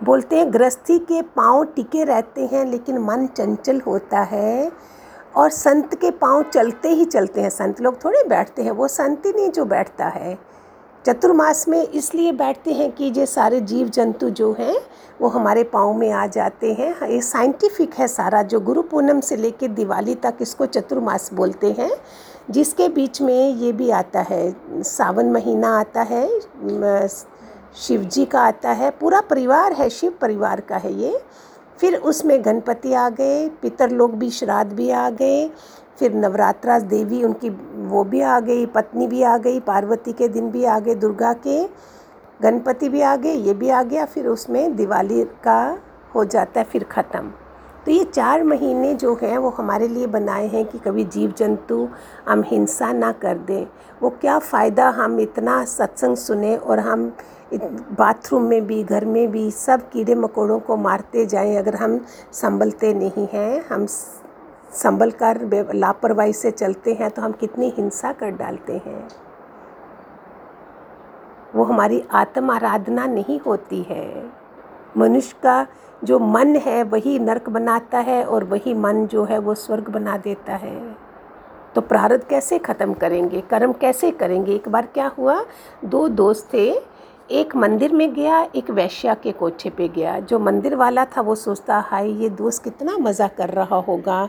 बोलते 0.00 0.36
हैं 0.36 0.52
गृहस्थी 0.52 0.98
के 1.00 1.20
पाँव 1.36 1.64
टिके 1.76 2.04
रहते 2.04 2.46
हैं 2.46 2.64
लेकिन 2.66 2.98
मन 2.98 3.26
चंचल 3.36 3.80
होता 3.80 4.20
है 4.22 4.70
और 5.36 5.50
संत 5.50 5.94
के 5.94 6.10
पाँव 6.10 6.42
चलते 6.44 6.88
ही 6.88 7.04
चलते 7.04 7.40
हैं। 7.40 7.50
संत 7.50 7.80
लोग 7.80 8.04
थोड़े 8.04 8.22
बैठते 8.28 8.62
हैं 8.62 8.70
वो 8.70 8.88
संत 8.88 9.26
ही 9.26 9.32
नहीं 9.32 9.50
जो 9.50 9.64
बैठता 9.64 10.06
है। 10.06 10.38
चतुर्मास 11.04 11.66
में 11.68 11.82
इसलिए 11.82 12.32
बैठते 12.32 12.72
हैं 12.72 12.90
कि 12.92 13.04
ये 13.16 13.26
सारे 13.26 13.60
जीव 13.60 13.88
जंतु 13.88 14.28
जो 14.30 14.52
हैं 14.58 14.76
वो 15.20 15.28
हमारे 15.28 15.62
पाँव 15.64 15.92
में 15.94 16.10
आ 16.10 16.26
जाते 16.26 16.72
हैं। 16.72 16.94
हाँ, 17.00 17.08
ये 17.08 17.20
साइंटिफिक 17.20 17.94
है 17.94 18.08
सारा 18.08 18.42
जो 18.42 18.60
गुरु 18.60 18.82
पूनम 18.82 19.20
से 19.20 19.36
लेकर 19.36 19.68
दिवाली 19.70 20.14
तक 20.14 20.38
इसको 20.40 20.66
चतुर्मास 20.66 21.30
बोलते 21.34 21.74
हैं 21.78 21.90
जिसके 22.50 22.88
बीच 22.88 23.20
में 23.22 23.54
ये 23.56 23.72
भी 23.72 23.90
आता 23.90 24.20
है 24.20 24.82
सावन 24.82 25.30
महीना 25.32 25.78
आता 25.78 26.02
है 26.02 26.26
शिव 27.74 28.02
जी 28.02 28.24
का 28.24 28.40
आता 28.40 28.70
है, 28.70 28.90
पूरा 28.90 29.20
परिवार 29.20 29.72
है, 29.72 29.88
शिव 29.90 30.12
परिवार 30.20 30.60
का 30.60 30.76
है 30.76 30.92
ये। 30.92 31.20
फिर 31.78 31.96
उसमें 31.96 32.44
गणपति 32.44 32.92
आ 32.92 33.08
गए, 33.08 33.48
पितर 33.48 33.90
लोग 33.90 34.14
भी, 34.14 34.30
श्राद्ध 34.30 34.72
भी 34.72 34.90
आ 34.90 35.10
गए, 35.10 35.50
फिर 35.98 36.14
नवरात्रा 36.14 36.78
देवी 36.78 37.22
उनकी, 37.24 37.50
वो 37.88 38.04
भी 38.04 38.20
आ 38.20 38.40
गई, 38.40 38.66
पत्नी 38.66 39.06
भी 39.06 39.22
आ 39.22 39.36
गई, 39.36 39.60
पार्वती 39.60 40.12
के 40.12 40.28
दिन 40.28 40.50
भी 40.50 40.64
आ 40.64 40.78
गए, 40.78 40.94
दुर्गा 40.94 41.32
के, 41.32 41.64
गणपति 42.42 42.88
भी 42.88 43.00
आ 43.00 43.16
गए, 43.16 43.32
ये 43.32 43.54
भी 43.54 43.68
आ 43.68 43.82
गया, 43.82 44.04
फिर 44.04 44.26
उसमें 44.26 44.76
दिवाली 44.76 45.24
का 45.24 45.78
हो 46.14 46.24
जाता 46.24 46.60
है, 46.60 46.66
फिर 46.66 46.84
ख़त्म। 46.84 47.32
तो 47.86 47.90
ये 47.90 48.04
चार 48.04 48.42
महीने 48.44 48.94
जो 48.94 49.18
हैं, 49.22 49.38
वो 49.38 49.48
हमारे 49.50 49.88
लिए 49.88 50.06
बनाए 50.06 50.46
हैं 50.46 50.64
कि 50.64 50.78
कभी 50.78 51.04
जीव 51.04 51.34
जंतु 51.38 51.88
हम 52.28 52.42
हिंसा 52.46 52.92
ना 52.92 53.12
कर 53.12 53.38
दें। 53.38 53.66
वो 54.02 54.10
क्या 54.10 54.38
फ़ायदा 54.38 54.88
हम 54.88 55.20
इतना 55.20 55.64
सत्संग 55.64 56.16
सुने 56.16 56.56
और 56.56 56.80
हम 56.80 57.12
बाथरूम 57.52 58.42
में 58.42 58.66
भी, 58.66 58.82
घर 58.84 59.04
में 59.04 59.30
भी 59.30 59.50
सब 59.50 59.88
कीड़े 59.90 60.14
मकोड़ों 60.14 60.58
को 60.58 60.76
मारते 60.76 61.26
जाएँ, 61.26 61.56
अगर 61.56 61.74
हम 61.74 61.98
संभलते 62.32 62.92
नहीं 62.94 63.26
हैं, 63.32 63.64
हम 63.66 63.86
संभल 64.72 65.10
कर 65.22 65.70
लापरवाही 65.74 66.32
से 66.32 66.50
चलते 66.50 66.94
हैं 66.94 67.10
तो 67.10 67.22
हम 67.22 67.32
कितनी 67.32 67.72
हिंसा 67.76 68.12
कर 68.12 68.30
डालते 68.30 68.72
हैं। 68.86 69.08
वो 71.54 71.64
हमारी 71.64 72.02
आत्म 72.12 72.50
आराधना 72.50 73.06
नहीं 73.06 73.38
होती 73.40 73.82
है। 73.82 74.32
मनुष्य 74.96 75.36
का 75.42 75.66
जो 76.04 76.18
मन 76.18 76.56
है, 76.56 76.82
वही 76.82 77.18
नरक 77.18 77.48
बनाता 77.48 77.98
है 77.98 78.24
और 78.24 78.44
वही 78.44 78.74
मन 78.74 79.06
जो 79.06 79.24
है, 79.24 79.38
वो 79.38 79.54
स्वर्ग 79.54 79.88
बना 79.88 80.16
देता 80.16 80.54
है। 80.54 80.96
तो 81.74 81.80
प्रारब्ध 81.80 82.24
कैसे 82.24 82.58
ख़त्म 82.58 82.94
करेंगे? 82.94 83.40
कर्म 83.40 83.72
कैसे 83.72 84.10
करेंगे? 84.10 84.54
एक 84.54 84.68
बार 84.68 84.86
क्या 84.86 85.06
हुआ? 85.18 85.44
दो 85.84 86.08
दोस्त 86.08 86.48
थे 86.54 86.93
एक 87.30 87.56
मंदिर 87.56 87.92
में 87.92 88.14
गया, 88.14 88.48
एक 88.54 88.70
वैश्या 88.70 89.14
के 89.14 89.32
कोठे 89.32 89.70
पे 89.70 89.88
गया। 89.88 90.20
जो 90.20 90.38
मंदिर 90.38 90.74
वाला 90.74 91.04
था, 91.04 91.20
वो 91.20 91.34
सोचता, 91.34 91.78
हाय, 91.78 92.10
ये 92.10 92.28
दोस्त 92.28 92.64
कितना 92.64 92.98
मज़ा 92.98 93.28
कर 93.28 93.48
रहा 93.48 93.76
होगा। 93.76 94.28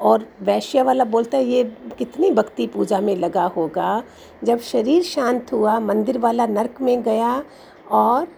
और 0.00 0.26
वैश्य 0.42 0.82
वाला 0.82 1.04
बोलता 1.04 1.36
है 1.36 1.44
ये 1.44 1.64
कितनी 1.98 2.30
भक्ति 2.30 2.66
पूजा 2.66 3.00
में 3.00 3.16
लगा 3.16 3.44
होगा। 3.44 4.02
जब 4.44 4.58
शरीर 4.58 5.02
शांत 5.02 5.52
हुआ, 5.52 5.80
मंदिर 5.80 6.18
वाला 6.18 6.46
नरक 6.46 6.80
में 6.80 7.02
गया 7.02 7.44
और 7.90 8.28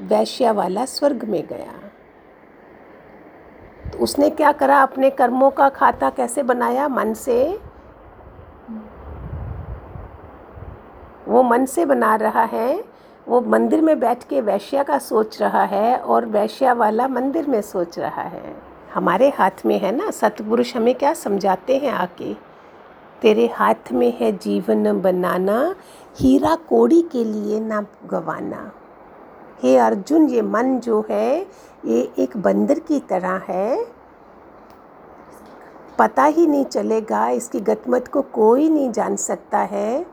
वैश्य 0.00 0.50
वाला 0.50 0.84
स्वर्ग 0.84 1.24
में 1.24 1.46
गया। 1.46 1.90
तो 3.90 3.98
उसने 3.98 4.30
क्या 4.30 4.52
करा? 4.52 4.82
अपने 4.82 5.10
कर्मों 5.10 5.50
का 5.50 5.68
खाता 5.68 6.10
कैसे 6.10 6.42
बनाया? 6.42 6.88
मन 6.88 7.14
से। 7.14 7.60
वो 11.28 11.42
मन 11.42 11.64
से 11.64 11.84
बना 11.84 12.16
रहा 12.16 12.44
है। 12.44 12.91
वो 13.28 13.40
मंदिर 13.40 13.80
में 13.80 14.00
बैठ 14.00 14.24
के 14.24 14.40
वैश्या 14.40 14.82
का 14.82 14.98
सोच 14.98 15.40
रहा 15.42 15.64
है 15.64 15.96
और 15.96 16.26
वैश्या 16.26 16.72
वाला 16.72 17.08
मंदिर 17.08 17.46
में 17.46 17.62
सोच 17.62 17.98
रहा 17.98 18.22
है। 18.22 18.56
हमारे 18.94 19.28
हाथ 19.28 19.66
में 19.66 19.78
है 19.78 19.96
ना? 19.96 20.10
सतपुरुष 20.10 20.76
हमें 20.76 20.94
क्या 20.94 21.14
समझाते 21.14 21.78
हैं 21.78 21.92
आके? 21.92 22.34
तेरे 23.22 23.46
हाथ 23.46 23.92
में 23.92 24.18
है 24.18 24.32
जीवन 24.32 25.00
बनाना, 25.00 25.74
हीरा 26.16 26.54
कोड़ी 26.54 27.02
के 27.02 27.24
लिए 27.24 27.60
ना 27.60 27.86
गवाना। 28.06 28.72
हे 29.62 29.76
अर्जुन, 29.76 30.26
ये 30.26 30.42
मन 30.42 30.78
जो 30.78 31.06
है, 31.10 31.46
ये 31.86 32.12
एक 32.18 32.36
बंदर 32.36 32.78
की 32.78 33.00
तरह 33.00 33.42
है। 33.48 33.86
पता 35.98 36.24
ही 36.24 36.46
नहीं 36.46 36.64
चलेगा, 36.64 37.28
इसकी 37.28 37.60
गतमत 37.60 38.08
को 38.08 38.22
कोई 38.22 38.68
नहीं 38.68 38.92
जान 38.92 39.16
सकता 39.16 39.58
है। 39.58 40.06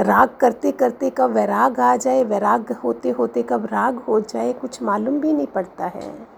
राग 0.00 0.28
करते 0.40 0.72
करते 0.72 1.10
कब 1.10 1.30
वैराग 1.30 1.80
आ 1.80 1.96
जाए, 1.96 2.24
वैराग 2.24 2.72
होते 2.72 3.10
होते 3.10 3.42
कब 3.42 3.64
राग 3.72 3.96
हो 3.96 4.20
जाए, 4.20 4.52
कुछ 4.52 4.82
मालूम 4.82 5.20
भी 5.20 5.32
नहीं 5.32 5.46
पड़ता 5.46 5.86
है। 5.86 6.28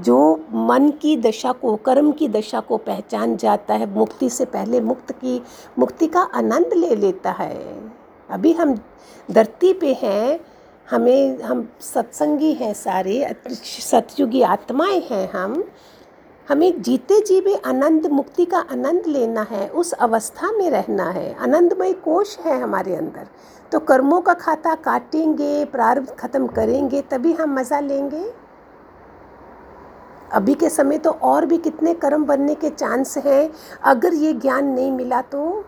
जो 0.00 0.44
मन 0.52 0.90
की 0.90 1.16
दशा 1.16 1.52
को, 1.52 1.76
कर्म 1.76 2.12
की 2.12 2.28
दशा 2.28 2.60
को 2.60 2.76
पहचान 2.76 3.36
जाता 3.36 3.74
है, 3.74 3.94
मुक्ति 3.94 4.30
से 4.30 4.44
पहले 4.44 4.80
मुक्त 4.80 5.12
की, 5.12 5.42
मुक्ति 5.78 6.06
का 6.06 6.20
आनंद 6.20 6.70
ले 6.74 6.94
लेता 6.94 7.30
है। 7.30 7.92
अभी 8.30 8.52
हम 8.52 8.78
धरती 9.30 9.72
पे 9.72 9.98
हैं, 10.02 10.40
हमें, 10.90 11.42
हम 11.42 11.68
सत्संगी 11.80 12.52
हैं 12.52 12.74
सारे 12.74 13.34
सतयुगी 13.80 14.42
आत्माएँ 14.42 15.02
हैं 15.10 15.30
हम 15.30 15.64
हमें 16.48 16.82
जीते 16.82 17.20
जी 17.20 17.40
भी 17.40 17.54
आनंद, 17.54 18.06
मुक्ति 18.06 18.44
का 18.44 18.58
आनंद 18.58 19.06
लेना 19.06 19.42
है, 19.42 19.68
उस 19.68 19.92
अवस्था 19.92 20.50
में 20.52 20.70
रहना 20.70 21.08
है। 21.10 21.34
आनंदमय 21.34 21.92
कोश 21.92 22.38
है 22.38 22.60
हमारे 22.60 22.96
अंदर। 22.96 23.26
तो 23.72 23.78
कर्मों 23.80 24.20
का 24.20 24.34
खाता 24.34 24.74
काटेंगे, 24.74 25.64
प्रारब्ध 25.64 26.10
खत्म 26.10 26.46
करेंगे, 26.46 27.00
तभी 27.00 27.32
हम 27.32 27.54
मज़ा 27.54 27.80
लेंगे। 27.80 28.32
अभी 30.32 30.54
के 30.54 30.68
समय 30.68 30.98
तो 30.98 31.10
और 31.10 31.46
भी 31.46 31.58
कितने 31.58 31.94
कर्म 31.94 32.24
बनने 32.24 32.54
के 32.54 32.70
चांस 32.70 33.18
हैं। 33.18 33.50
अगर 33.82 34.14
ये 34.14 34.32
ज्ञान 34.32 34.66
नहीं 34.66 34.92
मिला 34.92 35.20
तो 35.22 35.64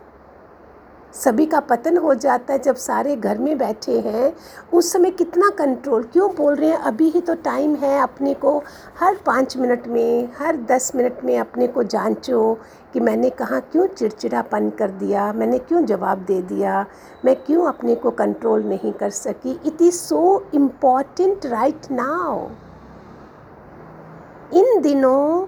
सभी 1.15 1.45
का 1.47 1.61
पतन 1.61 1.97
हो 1.97 2.15
जाता 2.15 2.53
है 2.53 2.59
जब 2.59 2.77
सारे 2.77 3.15
घर 3.17 3.39
में 3.39 3.57
बैठे 3.59 3.99
हैं। 4.01 4.33
उस 4.75 4.91
समय 4.93 5.11
कितना 5.11 5.49
कंट्रोल 5.59 6.03
क्यों 6.03 6.29
बोल 6.35 6.55
रहे 6.55 6.71
हैं? 6.71 6.79
अभी 6.79 7.09
ही 7.11 7.21
तो 7.21 7.35
टाइम 7.35 7.75
है 7.75 7.99
अपने 7.99 8.35
को 8.35 8.57
हर 8.99 9.17
पाँच 9.27 9.57
मिनट 9.57 9.87
में, 9.87 10.29
हर 10.39 10.57
दस 10.71 10.93
मिनट 10.97 11.25
में 11.25 11.39
अपने 11.39 11.67
को 11.67 11.83
जांचो 11.85 12.59
कि 12.93 13.01
मैंने 13.01 13.31
कहाँ 13.31 13.61
क्यों 13.63 13.87
चिड़चिड़ापन 13.87 14.69
कर 14.71 14.91
दिया, 14.91 15.33
मैंने 15.33 15.59
क्यों 15.59 15.85
जवाब 15.85 16.19
दे 16.19 16.41
दिया, 16.43 16.85
मैं 17.25 17.37
क्यों 17.37 17.67
अपने 17.67 17.95
को 17.95 18.11
कंट्रोल 18.11 18.63
नहीं 18.65 18.93
कर 18.93 19.11
सकी। 19.11 19.59
It 19.67 19.83
is 19.83 19.95
so 19.95 20.45
important 20.55 21.47
right 21.47 21.91
now 21.91 22.49
इन 24.55 24.81
दिनों 24.81 25.47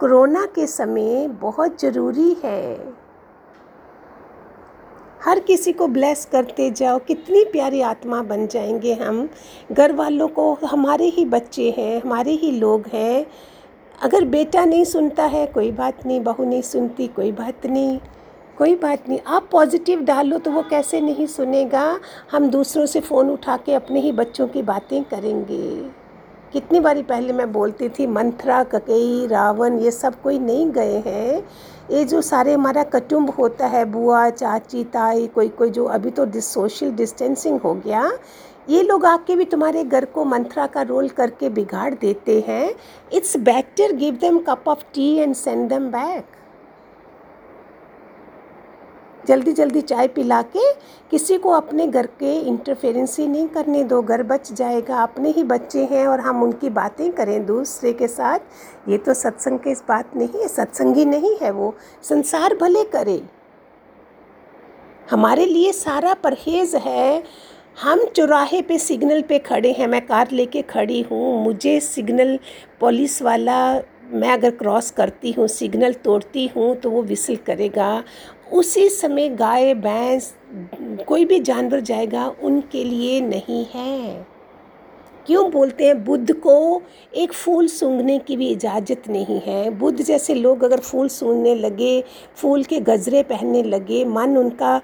कोरोना 0.00 0.44
के 0.46 0.66
समय 0.66 1.26
बहुत 1.40 1.80
ज़रूरी 1.80 2.36
है। 2.44 2.95
हर 5.26 5.40
किसी 5.40 5.72
को 5.72 5.86
ब्लेस 5.86 6.28
करते 6.32 6.70
जाओ, 6.70 6.98
कितनी 6.98 7.44
प्यारी 7.44 7.80
आत्मा 7.80 8.22
बन 8.22 8.46
जाएँगे 8.46 8.94
हम। 8.94 9.28
घर 9.72 9.92
वालों 9.92 10.28
को, 10.28 10.58
हमारे 10.64 11.04
ही 11.04 11.24
बच्चे 11.24 11.74
हैं, 11.78 12.02
हमारे 12.02 12.32
ही 12.32 12.50
लोग 12.50 12.84
हैं। 12.92 13.26
अगर 14.02 14.24
बेटा 14.24 14.64
नहीं 14.64 14.84
सुनता 14.84 15.24
है, 15.24 15.46
कोई 15.46 15.72
बात 15.72 16.06
नहीं, 16.06 16.20
बहू 16.20 16.44
नहीं 16.44 16.62
सुनती, 16.62 17.06
कोई 17.06 17.32
बात 17.32 17.66
नहीं, 17.66 17.98
कोई 18.58 18.74
बात 18.74 19.08
नहीं। 19.08 19.18
आप 19.26 19.48
पॉजिटिव 19.52 20.00
डालो 20.00 20.38
तो 20.38 20.50
वो 20.50 20.62
कैसे 20.62 21.00
नहीं 21.00 21.26
सुनेगा? 21.26 22.00
हम 22.32 22.48
दूसरों 22.48 22.86
से 22.86 23.00
फ़ोन 23.00 23.30
उठा 23.30 23.56
के 23.56 23.72
अपने 23.74 24.00
ही 24.00 24.12
बच्चों 24.12 24.48
की 24.48 24.62
बातें 24.62 25.04
करेंगे। 25.04 25.90
कितनी 26.52 26.80
बारी 26.80 27.02
पहले 27.02 27.32
मैं 27.32 27.52
बोलती 27.52 27.88
थी, 27.88 28.06
मंथरा, 28.06 28.62
ककई, 28.62 29.26
रावण, 29.26 29.78
ये 29.78 29.90
सब 29.90 30.22
कोई 30.22 30.38
नहीं 30.38 30.70
गए 30.70 31.02
हैं। 31.06 31.48
ये 31.90 32.04
जो 32.04 32.20
सारे 32.22 32.52
हमारा 32.52 32.82
कटुम्ब 32.82 33.30
होता 33.30 33.66
है, 33.66 33.84
बुआ, 33.84 34.28
चाची, 34.30 34.82
ताई, 34.84 35.26
कोई 35.26 35.48
कोई 35.48 35.70
जो 35.70 35.84
अभी 35.86 36.10
तो 36.10 36.24
डिस 36.26 36.52
सोशल 36.52 36.90
डिस्टेंसिंग 36.92 37.60
हो 37.60 37.74
गया, 37.76 38.10
ये 38.68 38.82
लोग 38.82 39.04
आके 39.06 39.36
भी 39.36 39.44
तुम्हारे 39.44 39.84
घर 39.84 40.04
को 40.04 40.24
मंत्रा 40.24 40.66
का 40.66 40.82
रोल 40.82 41.08
करके 41.08 41.48
बिगाड़ 41.48 41.92
देते 41.94 42.44
हैं। 42.48 42.74
It's 43.12 43.36
better 43.38 43.92
give 43.96 44.14
them 44.20 44.38
cup 44.38 44.68
of 44.68 44.82
tea 44.94 45.14
and 45.16 45.34
send 45.34 45.68
them 45.68 45.88
back 45.90 46.35
जल्दी 49.28 49.52
जल्दी 49.52 49.80
चाय 49.80 50.08
पिला 50.08 50.40
के 50.42 50.72
किसी 51.10 51.36
को 51.38 51.50
अपने 51.50 51.86
घर 51.86 52.06
के 52.20 52.32
इंटरफेरेंस 52.40 53.18
ही 53.18 53.26
नहीं 53.26 53.46
करने 53.48 53.82
दो। 53.84 54.00
घर 54.02 54.22
बच 54.22 54.52
जाएगा। 54.52 55.02
अपने 55.02 55.30
ही 55.30 55.42
बच्चे 55.44 55.84
हैं 55.84 56.06
और 56.06 56.20
हम 56.20 56.42
उनकी 56.42 56.70
बातें 56.70 57.10
करें 57.12 57.46
दूसरे 57.46 57.92
के 57.92 58.08
साथ। 58.08 58.38
ये 58.88 58.98
तो 58.98 59.14
सत्संग 59.14 59.58
के 59.58 59.70
इस 59.70 59.82
बात 59.88 60.16
नहीं 60.16 60.40
है, 60.40 60.48
सत्संगी 60.48 61.04
नहीं 61.04 61.36
है 61.42 61.50
वो। 61.50 61.74
संसार 62.02 62.54
भले 62.54 62.84
करे। 62.84 63.20
हमारे 65.10 65.44
लिए 65.44 65.72
सारा 65.72 66.14
परहेज 66.14 66.74
है। 66.76 67.22
हम 67.82 68.04
चौराहे 68.06 68.60
पे 68.62 68.78
सिग्नल 68.78 69.22
पे 69.22 69.38
खड़े 69.38 69.72
हैं। 69.72 69.86
मैं 69.86 70.00
कार 70.06 70.30
लेके 70.30 70.62
खड़ी 70.62 71.00
हूँ। 71.02 71.44
मुझे 71.44 71.78
सिग्नल 71.80 72.38
पुलिस 72.80 73.20
वाला 73.22 73.58
मैं 74.10 74.32
अगर 74.32 74.50
क्रॉस 74.50 74.90
करती 74.90 75.32
हूँ, 75.32 75.46
सिग्नल 75.48 75.92
तोड़ती 75.94 76.46
हूँ 76.46 76.74
तो 76.76 76.90
वो 76.90 77.02
विसल 77.02 77.36
करेगा। 77.36 78.04
उसी 78.52 78.88
समय 78.88 79.28
गाय, 79.28 79.74
भैंस, 79.74 80.34
कोई 81.06 81.24
भी 81.24 81.40
जानवर 81.40 81.80
जाएगा, 81.80 82.28
उनके 82.42 82.84
लिए 82.84 83.20
नहीं 83.20 83.64
है। 83.74 84.35
क्यों 85.26 85.50
बोलते 85.50 85.86
हैं? 85.86 86.04
बुद्ध 86.04 86.32
को 86.32 86.82
एक 87.14 87.32
फूल 87.32 87.66
सूंघने 87.66 88.18
की 88.18 88.36
भी 88.36 88.48
इजाज़त 88.48 89.08
नहीं 89.08 89.40
है। 89.40 89.70
बुद्ध 89.70 90.02
जैसे 90.02 90.34
लोग 90.34 90.64
अगर 90.64 90.80
फूल 90.80 91.08
सूंघने 91.08 91.54
लगे, 91.54 92.04
फूल 92.36 92.64
के 92.64 92.80
गजरे 92.80 93.22
पहनने 93.22 93.62
लगे, 93.62 94.04
मन 94.04 94.36
उनका 94.38 94.80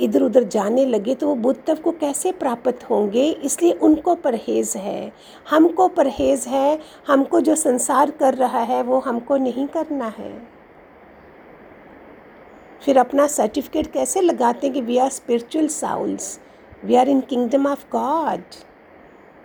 इधर 0.00 0.22
उधर 0.22 0.44
जाने 0.44 0.84
लगे 0.86 1.14
तो 1.14 1.28
वो 1.28 1.34
बुद्ध 1.36 1.60
तब 1.66 1.78
को 1.78 1.90
कैसे 1.90 2.32
प्राप्त 2.32 2.84
होंगे? 2.90 3.24
इसलिए 3.30 3.72
उनको 3.72 4.14
परहेज़ 4.14 4.76
है। 4.78 5.12
हमको 5.50 5.88
परहेज़ 5.88 6.48
है। 6.48 6.78
हमको 7.06 7.40
जो 7.40 7.54
संसार 7.56 8.10
कर 8.10 8.34
रहा 8.34 8.62
है, 8.62 8.82
वो 8.82 8.98
हमको 8.98 9.36
नहीं 9.36 9.66
करना 9.68 10.14
है। 10.18 10.32
फिर 12.84 12.98
अपना 12.98 13.26
सर्टिफिकेट 13.26 13.92
कैसे 13.92 14.20
लगाते 14.20 14.66
हैं 14.66 14.74
कि 14.74 14.80
we 14.82 14.98
are 14.98 15.08
spiritual 15.10 15.66
souls 15.68 16.38
we 16.84 16.94
are 16.94 17.08
in 17.08 17.20
kingdom 17.20 17.66
of 17.66 17.84
God 17.92 18.42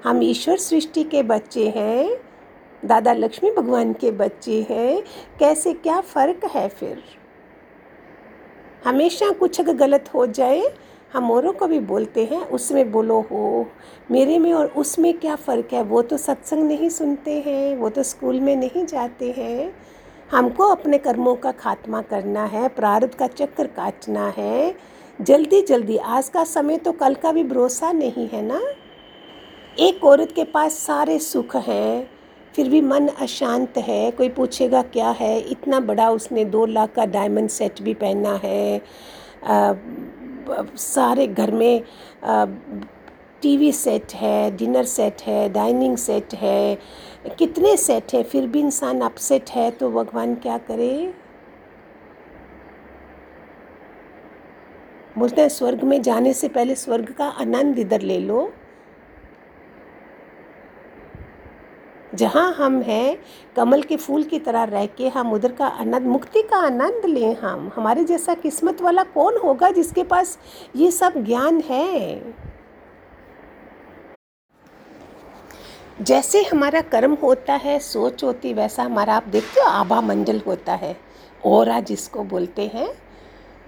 हम 0.05 0.23
ईश्वर 0.23 0.57
सृष्टि 0.57 1.03
के 1.03 1.23
बच्चे 1.23 1.69
हैं, 1.69 2.17
दादा 2.85 3.13
लक्ष्मी 3.13 3.51
भगवान 3.51 3.93
के 3.93 4.11
बच्चे 4.11 4.67
हैं, 4.69 5.03
कैसे 5.39 5.73
क्या 5.73 6.01
फ़र्क 6.01 6.45
है 6.45 6.69
फिर? 6.69 7.03
हमेशा 8.85 9.29
कुछ 9.29 9.61
अगर 9.61 9.73
गलत 9.73 10.09
हो 10.13 10.25
जाए, 10.25 10.63
हम 11.13 11.31
औरों 11.31 11.53
को 11.53 11.67
भी 11.67 11.79
बोलते 11.79 12.25
हैं, 12.25 12.41
उसमें 12.41 12.91
बोलो, 12.91 13.21
हो, 13.21 13.67
मेरे 14.11 14.39
में 14.39 14.53
और 14.53 14.65
उसमें 14.65 15.19
क्या 15.19 15.35
फ़र्क 15.35 15.67
है? 15.73 15.83
वो 15.83 16.01
तो 16.01 16.17
सत्संग 16.17 16.63
नहीं 16.63 16.89
सुनते 16.89 17.43
हैं, 17.45 17.77
वो 17.77 17.89
तो 17.89 18.03
स्कूल 18.03 18.39
में 18.39 18.55
नहीं 18.55 18.85
जाते 18.85 19.31
हैं। 19.31 19.75
हमको 20.31 20.63
अपने 20.63 20.97
कर्मों 20.97 21.35
का 21.35 21.51
खात्मा 21.51 22.01
करना 22.01 22.45
है, 22.45 22.67
प्रारब्ध 22.67 23.15
का 23.15 23.27
चक्कर 23.27 23.67
काटना 23.67 24.33
है। 24.37 24.75
जल्दी 25.21 25.61
जल्दी 25.61 25.97
आज 25.97 26.29
का 26.29 26.43
समय 26.43 26.77
तो 26.77 26.91
कल 26.91 27.15
का 27.15 27.31
भी 27.31 27.43
भरोसा 27.43 27.91
नहीं 27.91 28.27
है 28.27 28.41
ना? 28.41 28.61
एक 29.79 30.03
औरत 30.05 30.31
के 30.31 30.43
पास 30.43 30.73
सारे 30.77 31.17
सुख 31.19 31.55
हैं 31.55 32.09
फिर 32.55 32.69
भी 32.69 32.79
मन 32.81 33.07
अशांत 33.07 33.77
है 33.77 34.11
कोई 34.11 34.29
पूछेगा 34.29 34.81
क्या 34.81 35.09
है? 35.09 35.39
इतना 35.41 35.79
बड़ा 35.79 36.09
उसने 36.09 36.45
दो 36.45 36.65
लाख 36.65 36.93
का 36.93 37.05
डायमंड 37.05 37.49
सेट 37.49 37.81
भी 37.81 37.93
पहना 37.93 38.33
है। 38.43 38.81
आ, 39.43 39.73
सारे 40.77 41.27
घर 41.27 41.51
में 41.51 41.83
टीवी 43.41 43.71
सेट 43.71 44.13
है 44.13 44.55
डिनर 44.57 44.83
सेट 44.85 45.21
है 45.21 45.49
डाइनिंग 45.49 45.97
सेट 45.97 46.33
है। 46.33 46.77
कितने 47.39 47.75
सेट 47.77 48.13
है? 48.13 48.23
फिर 48.23 48.47
भी 48.47 48.59
इंसान 48.59 49.01
अपसेट 49.01 49.49
है 49.49 49.69
तो 49.71 49.91
भगवान 49.91 50.35
क्या 50.35 50.57
करे? 50.57 51.13
बोलते 55.17 55.41
हैं 55.41 55.49
स्वर्ग 55.49 55.83
में 55.83 56.01
जाने 56.01 56.33
से 56.33 56.47
पहले 56.49 56.75
स्वर्ग 56.75 57.13
का 57.17 57.25
आनंद 57.25 57.79
इधर 57.79 58.01
ले 58.01 58.19
लो। 58.19 58.53
जहाँ 62.15 62.53
हम 62.53 62.81
हैं, 62.81 63.17
कमल 63.55 63.81
के 63.81 63.95
फूल 63.97 64.23
की 64.23 64.39
तरह 64.39 64.63
रह 64.63 64.85
के 64.85 65.07
हम 65.07 65.33
उधर 65.33 65.51
का 65.51 65.67
आनंद, 65.67 66.01
मुक्ति 66.01 66.41
का 66.41 66.57
आनंद 66.57 67.05
लें 67.05 67.35
हम। 67.35 67.71
हमारे 67.75 68.03
जैसा 68.03 68.33
किस्मत 68.33 68.81
वाला 68.81 69.03
कौन 69.03 69.37
होगा 69.43 69.69
जिसके 69.69 70.03
पास 70.03 70.39
ये 70.75 70.91
सब 70.91 71.13
ज्ञान 71.17 71.61
है? 71.61 72.21
जैसे 76.01 76.43
हमारा 76.43 76.81
कर्म 76.81 77.13
होता 77.13 77.53
है, 77.53 77.79
सोच 77.79 78.23
होती 78.23 78.53
वैसा 78.53 78.83
हमारा, 78.83 79.15
आप 79.15 79.27
देखते 79.27 79.61
हो, 79.61 79.67
आभा 79.67 80.01
मंडल 80.01 80.41
होता 80.47 80.73
है। 80.73 80.97
और 81.45 81.79
जिसको 81.79 82.23
बोलते 82.23 82.71
हैं, 82.73 83.05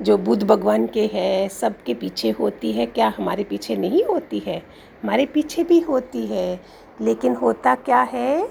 जो 0.01 0.17
बुद्ध 0.17 0.43
भगवान 0.43 0.87
के 0.87 1.09
है, 1.13 1.49
सबके 1.49 1.93
पीछे 1.93 2.29
होती 2.29 2.71
है। 2.71 2.85
क्या 2.85 3.13
हमारे 3.17 3.43
पीछे 3.43 3.75
नहीं 3.75 4.03
होती 4.03 4.39
है? 4.39 4.57
हमारे 5.03 5.25
पीछे 5.25 5.63
भी 5.63 5.79
होती 5.79 6.25
है। 6.25 6.61
लेकिन 7.01 7.35
होता 7.35 7.75
क्या 7.75 8.01
है? 8.01 8.49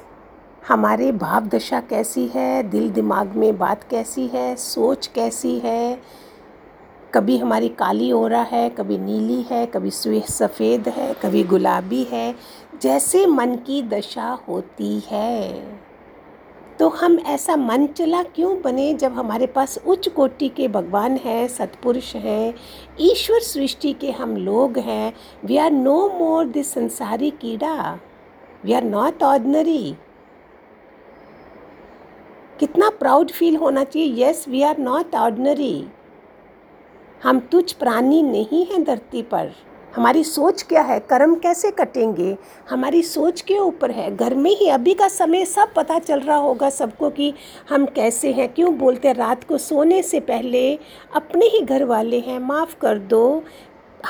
हमारी 0.69 1.13
भाव 1.13 1.47
दशा 1.47 1.81
कैसी 1.81 2.27
है? 2.27 2.63
दिल 2.63 2.91
दिमाग 2.91 3.29
में 3.29 3.59
बात 3.59 3.85
कैसी 3.85 4.27
है? 4.27 4.57
सोच 4.57 5.07
कैसी 5.07 5.59
है? 5.59 6.03
कभी 7.15 7.39
हमारी 7.39 7.69
काली 7.69 8.13
ओरा 8.13 8.43
है, 8.43 8.71
कभी 8.71 8.99
नीली 8.99 9.43
है, 9.43 9.67
कभी 9.67 9.91
सफ़ेद 9.91 10.89
है, 10.89 11.15
कभी 11.15 11.45
गुलाबी 11.45 12.03
है, 12.03 12.35
जैसे 12.83 13.27
मन 13.27 13.55
की 13.55 13.83
दशा 13.83 14.39
होती 14.49 15.03
है। 15.07 15.63
तो 16.79 16.89
हम 16.89 17.19
ऐसा 17.19 17.57
मन 17.57 17.87
चला 17.87 18.23
क्यों 18.23 18.63
बने 18.63 18.95
जब 18.95 19.13
हमारे 19.13 19.47
पास 19.47 19.79
उच्च 19.87 20.09
कोटि 20.09 20.49
के 20.49 20.69
भगवान 20.69 21.17
हैं, 21.17 21.49
सतपुरुष 21.49 22.17
हैं, 22.17 22.55
ईश्वर 23.01 23.41
सृष्टि 23.41 23.93
के 23.93 24.11
हम 24.11 24.37
लोग 24.37 24.79
हैं? 24.79 25.15
We 25.45 25.57
are 25.57 25.71
no 25.71 26.09
more 26.09 26.47
this 26.47 26.73
संसारी 26.73 27.31
कीड़ा। 27.31 27.99
वी 28.67 28.73
आर 28.73 28.85
नॉट 28.85 29.23
ऑर्डनरी 29.23 29.95
कितना 32.61 32.89
प्राउड 32.91 33.31
फील 33.31 33.57
होना 33.57 33.85
चाहिए? 33.85 34.25
Yes 34.25 34.45
we 34.49 34.63
are 34.63 34.79
not 34.79 35.15
ordinary 35.15 35.89
हम 37.23 37.41
तुझ 37.41 37.73
प्राणी 37.73 38.23
नहीं 38.23 38.67
हैं 38.67 38.85
धरती 38.85 39.23
पर। 39.23 39.53
हमारी 39.97 40.25
सोच 40.25 40.63
क्या 40.63 40.83
है? 40.83 40.99
कर्म 41.01 41.35
कैसे 41.35 41.71
कटेंगे? 41.71 42.37
हमारी 42.71 43.03
सोच 43.03 43.41
के 43.41 43.59
ऊपर 43.59 43.91
है। 43.91 44.17
घर 44.17 44.35
में 44.35 44.51
ही 44.51 44.69
अभी 44.69 44.95
का 44.95 45.09
समय, 45.09 45.45
सब 45.45 45.73
पता 45.75 45.99
चल 45.99 46.21
रहा 46.21 46.37
होगा 46.37 46.71
सबको 46.71 47.11
कि 47.11 47.33
हम 47.71 47.87
कैसे 47.87 48.33
हैं, 48.33 48.49
क्यों 48.49 48.77
बोलते 48.79 49.09
हैं, 49.09 49.15
रात 49.15 49.45
को 49.45 49.59
सोने 49.59 50.03
से 50.03 50.21
पहले 50.21 50.79
अपने 51.15 51.47
ही 51.47 51.61
घर 51.61 51.85
वाले 51.85 52.21
हैं। 52.21 52.39
माफ़ 52.39 52.77
कर 52.81 52.99
दो। 52.99 53.43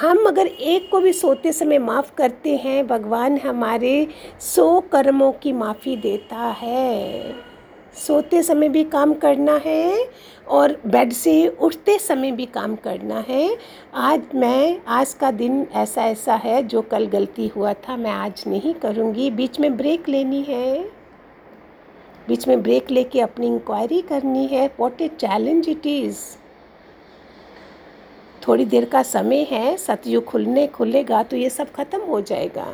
हम 0.01 0.27
अगर 0.27 0.47
एक 0.47 0.91
को 0.91 1.01
भी 1.01 1.13
सोते 1.13 1.53
समय 1.53 1.79
माफ़ 1.79 2.15
करते 2.15 2.57
हैं, 2.57 2.87
भगवान 2.87 3.39
हमारे 3.39 4.09
सौ 4.41 4.81
कर्मों 4.81 5.33
की 5.33 5.53
माफ़ी 5.53 5.97
देता 5.97 6.37
है। 6.37 7.35
सोते 8.07 8.43
समय 8.43 8.69
भी 8.69 8.85
काम 8.85 9.15
करना 9.15 9.61
है 9.65 10.09
और 10.49 10.77
बेड 10.87 11.13
से 11.13 11.49
उठते 11.49 11.99
समय 11.99 12.33
भी 12.33 12.47
काम 12.47 12.77
करना 12.77 13.25
है। 13.29 13.59
आज 13.95 14.23
मैं, 14.35 14.81
आज 14.89 15.15
का 15.15 15.31
दिन 15.31 15.67
ऐसा 15.73 16.03
ऐसा 16.03 16.35
है 16.35 16.63
जो 16.63 16.83
कल 16.83 17.07
गलती 17.07 17.47
हुआ 17.47 17.73
था, 17.73 17.97
मैं 17.97 18.11
आज 18.11 18.45
नहीं 18.47 18.75
करूँगी। 18.75 19.31
बीच 19.31 19.61
में 19.61 19.77
ब्रेक 19.77 20.09
लेनी 20.09 20.43
है। 20.43 20.79
बीच 22.29 22.49
में 22.49 22.63
ब्रेक 22.63 22.91
लेके 22.91 23.21
अपनी 23.21 23.47
इंक्वायरी 23.47 24.03
करनी 24.03 24.47
है। 24.47 24.71
What 24.81 25.01
a 25.01 25.09
challenge 25.09 25.69
it 25.69 25.87
is 25.87 26.19
थोड़ी 28.49 28.65
देर 28.65 28.85
का 28.85 29.03
समय 29.03 29.47
है, 29.51 29.77
सतयुग 29.77 30.25
खुलने 30.25 30.67
खुलेगा 30.67 31.23
तो 31.23 31.37
ये 31.37 31.51
सब 31.51 31.73
खत्म 31.73 32.01
हो 32.01 32.21
जाएगा। 32.21 32.67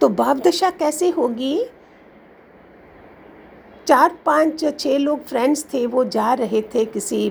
तो 0.00 0.08
भाव 0.08 0.38
दशा 0.38 0.70
कैसे 0.72 1.08
होगी? 1.10 1.64
चार 3.86 4.16
पाँच 4.26 4.64
छः 4.80 4.98
लोग 4.98 5.24
फ्रेंड्स 5.24 5.64
थे, 5.74 5.86
वो 5.86 6.04
जा 6.04 6.32
रहे 6.34 6.62
थे 6.74 6.84
किसी 6.84 7.28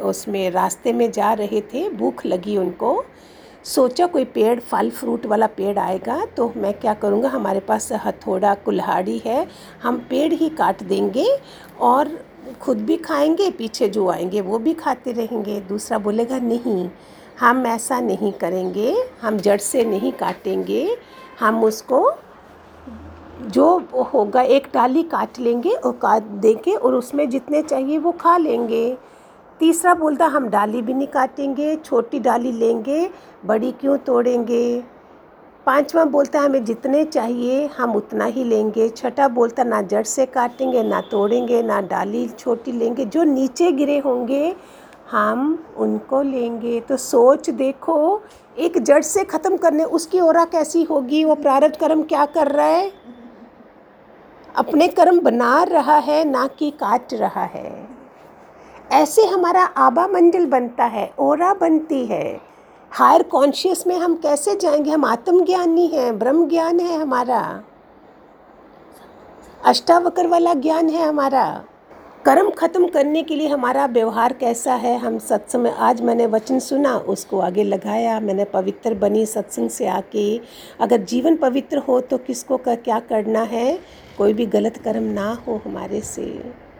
उसमें, 0.00 0.50
रास्ते 0.50 0.92
में 0.92 1.10
जा 1.12 1.32
रहे 1.32 1.60
थे, 1.72 1.88
भूख 1.90 2.24
लगी 2.26 2.56
उनको। 2.56 3.04
सोचा 3.64 4.06
कोई 4.06 4.24
पेड़, 4.24 4.58
फल 4.60 4.90
फ्रूट 4.90 5.26
वाला 5.26 5.46
पेड़ 5.48 5.78
आएगा 5.78 6.24
तो 6.36 6.52
मैं 6.56 6.72
क्या 6.74 6.94
करूँगा? 6.94 7.28
हमारे 7.28 7.60
पास 7.60 7.90
हथौड़ा, 8.04 8.54
कुल्हाड़ी 8.54 9.18
है, 9.26 9.46
हम 9.82 9.98
पेड़ 10.10 10.32
ही 10.32 10.48
काट 10.50 10.82
देंगे 10.82 11.26
और 11.80 12.18
खुद 12.60 12.78
भी 12.78 12.96
खाएँगे, 12.96 13.50
पीछे 13.50 13.88
जो 13.88 14.08
आएँगे 14.08 14.40
वो 14.40 14.58
भी 14.58 14.74
खाते 14.74 15.12
रहेंगे। 15.12 15.60
दूसरा 15.60 15.98
बोलेगा, 15.98 16.38
नहीं, 16.38 16.90
हम 17.40 17.66
ऐसा 17.66 18.00
नहीं 18.00 18.32
करेंगे, 18.32 18.94
हम 19.22 19.36
जड़ 19.36 19.58
से 19.58 19.84
नहीं 19.84 20.12
काटेंगे, 20.12 20.96
हम 21.40 21.64
उसको 21.64 22.12
जो 23.42 23.78
होगा 24.14 24.42
एक 24.42 24.68
डाली 24.74 25.02
काट 25.02 25.38
लेंगे 25.38 25.70
और 25.70 25.92
काट 25.92 26.22
देंगे 26.22 26.72
और 26.72 26.94
उसमें 26.94 27.28
जितने 27.30 27.62
चाहिए 27.62 27.98
वो 27.98 28.12
खा 28.12 28.36
लेंगे। 28.36 28.96
तीसरा 29.60 29.94
बोलता, 29.94 30.26
हम 30.26 30.48
डाली 30.48 30.82
भी 30.82 30.94
नहीं 30.94 31.08
काटेंगे, 31.08 31.76
छोटी 31.76 32.20
डाली 32.20 32.52
लेंगे, 32.52 33.10
बड़ी 33.44 33.72
क्यों 33.72 33.96
तोड़ेंगे? 33.98 34.84
पांचवा 35.68 36.04
बोलता 36.04 36.38
है, 36.38 36.44
हमें 36.44 36.64
जितने 36.64 37.04
चाहिए, 37.04 37.66
हम 37.66 37.96
उतना 37.96 38.24
ही 38.24 38.44
लेंगे। 38.44 38.88
छठा 38.88 39.28
बोलता, 39.28 39.64
ना 39.64 39.82
जड़ 39.82 40.02
से 40.02 40.26
काटेंगे, 40.26 40.82
ना 40.82 41.00
तोड़ेंगे, 41.00 41.62
ना 41.62 41.80
डाली 41.80 42.28
छोटी 42.28 42.72
लेंगे। 42.72 43.04
जो 43.04 43.24
नीचे 43.24 43.72
गिरे 43.72 43.98
होंगे, 43.98 44.56
हम 45.10 45.66
उनको 45.76 46.22
लेंगे। 46.22 46.80
तो 46.80 46.96
सोच 46.96 47.50
देखो, 47.50 48.22
एक 48.58 48.78
जड़ 48.78 49.02
से 49.02 49.24
ख़त्म 49.24 49.56
करने, 49.56 49.84
उसकी 49.84 50.20
ओरा 50.20 50.44
कैसी 50.44 50.82
होगी? 50.82 51.24
वो 51.24 51.34
प्रारब्ध 51.34 51.76
कर्म 51.76 52.02
क्या 52.02 52.26
कर 52.26 52.46
रहा 52.46 52.66
है? 52.66 52.92
अपने 54.56 54.88
कर्म 54.88 55.20
बना 55.20 55.62
रहा 55.62 55.96
है, 55.96 56.24
ना 56.24 56.46
कि 56.46 56.70
काट 56.70 57.14
रहा 57.14 57.44
है। 57.44 57.88
ऐसे 58.92 59.22
हमारा 59.26 59.62
आबा 59.62 60.06
मंडल 60.06 60.46
बनता 60.46 60.84
है, 60.84 61.12
ओरा 61.18 61.54
बनती 61.54 62.06
है। 62.06 62.47
हायर 62.90 63.22
कॉन्शियस 63.22 63.86
में 63.86 63.96
हम 63.96 64.14
कैसे 64.14 64.54
जाएँगे? 64.54 64.90
हम 64.90 65.04
आत्मज्ञानी 65.04 65.86
हैं, 65.86 66.18
ब्रह्म 66.18 66.48
ज्ञान 66.48 66.80
है 66.80 67.00
हमारा। 67.00 67.64
अष्टावकर 69.64 70.26
वाला 70.26 70.54
ज्ञान 70.54 70.88
है 70.88 71.08
हमारा। 71.08 71.64
कर्म 72.24 72.50
खत्म 72.50 72.86
करने 72.86 73.22
के 73.22 73.36
लिए 73.36 73.48
हमारा 73.48 73.86
व्यवहार 73.86 74.32
कैसा 74.32 74.74
है? 74.74 74.98
हम 74.98 75.18
सत्संग 75.18 75.62
में 75.62 75.70
आज 75.70 76.02
मैंने 76.02 76.26
वचन 76.26 76.58
सुना, 76.58 76.96
उसको 76.96 77.38
आगे 77.38 77.64
लगाया। 77.64 78.20
मैंने 78.20 78.44
पवित्र 78.44 78.94
बनी 78.94 79.26
सत्संग 79.26 79.70
से 79.70 79.86
आके, 79.86 80.40
अगर 80.80 80.96
जीवन 80.96 81.36
पवित्र 81.36 81.78
हो 81.78 82.00
तो 82.00 82.18
किसको 82.18 82.56
का 82.56 82.74
क्या 82.74 83.00
करना 83.00 83.42
है? 83.42 83.78
कोई 84.18 84.32
भी 84.32 84.46
गलत 84.46 84.76
कर्म 84.76 85.02
ना 85.02 85.38
हो 85.46 85.60
हमारे 85.64 86.00
से। 86.00 86.26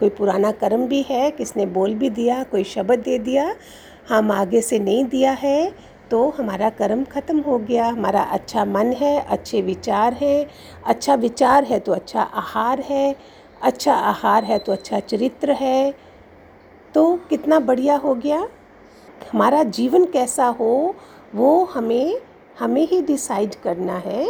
कोई 0.00 0.08
पुराना 0.08 0.52
कर्म 0.52 0.86
भी 0.86 1.02
है, 1.02 1.30
किसने 1.30 1.66
बोल 1.66 1.94
भी 1.94 2.10
दिया, 2.10 2.42
कोई 2.42 2.64
शब्द 2.64 2.98
दे 2.98 3.18
दिया, 3.18 3.54
हम 4.08 4.32
आगे 4.32 4.60
से 4.60 4.78
नहीं 4.78 5.04
दिया 5.04 5.32
है। 5.32 5.97
तो 6.10 6.28
हमारा 6.30 6.68
कर्म 6.70 7.04
ख़त्म 7.04 7.40
हो 7.40 7.58
गया। 7.58 7.86
हमारा 7.86 8.22
अच्छा 8.22 8.64
मन 8.64 8.92
है, 8.92 9.20
अच्छे 9.20 9.62
विचार 9.62 10.12
हैं। 10.12 10.46
अच्छा 10.86 11.14
विचार 11.14 11.64
है 11.64 11.78
तो 11.78 11.92
अच्छा 11.92 12.22
आहार 12.22 12.80
है। 12.80 13.14
अच्छा 13.62 13.94
आहार 13.94 14.44
है 14.44 14.58
तो 14.58 14.72
अच्छा 14.72 15.00
चरित्र 15.00 15.52
है। 15.52 15.94
तो 16.94 17.16
कितना 17.30 17.60
बढ़िया 17.60 17.96
हो 17.96 18.14
गया। 18.14 18.38
हमारा 19.32 19.62
जीवन 19.62 20.04
कैसा 20.04 20.46
हो, 20.46 20.94
वो 21.34 21.64
हमें 21.64 22.20
हमें 22.58 22.86
ही 22.86 23.02
डिसाइड 23.02 23.54
करना 23.54 23.96
है। 23.96 24.26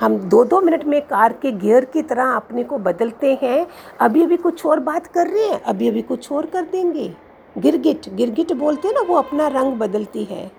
हम 0.00 0.16
दो 0.28 0.44
दो 0.44 0.60
मिनट 0.60 0.84
में 0.84 1.00
कार 1.02 1.32
के 1.32 1.52
गियर 1.52 1.84
की 1.84 2.02
तरह 2.02 2.32
अपने 2.32 2.64
को 2.64 2.78
बदलते 2.78 3.38
हैं। 3.42 3.66
अभी 4.00 4.22
अभी 4.22 4.36
कुछ 4.36 4.66
और 4.66 4.80
बात 4.80 5.06
कर 5.06 5.26
रहे 5.26 5.46
हैं? 5.46 5.60
अभी 5.60 5.88
अभी 5.88 6.02
कुछ 6.02 6.30
और 6.32 6.46
कर 6.46 6.62
देंगे। 6.62 7.14
गिरगिट 7.58 8.08
गिरगिट 8.08 8.52
बोलते 8.52 8.88
हैं 8.88 8.94
ना, 8.94 9.00
वो 9.00 9.14
अपना 9.14 9.46
रंग 9.48 9.74
बदलती 9.74 10.24
है। 10.24 10.50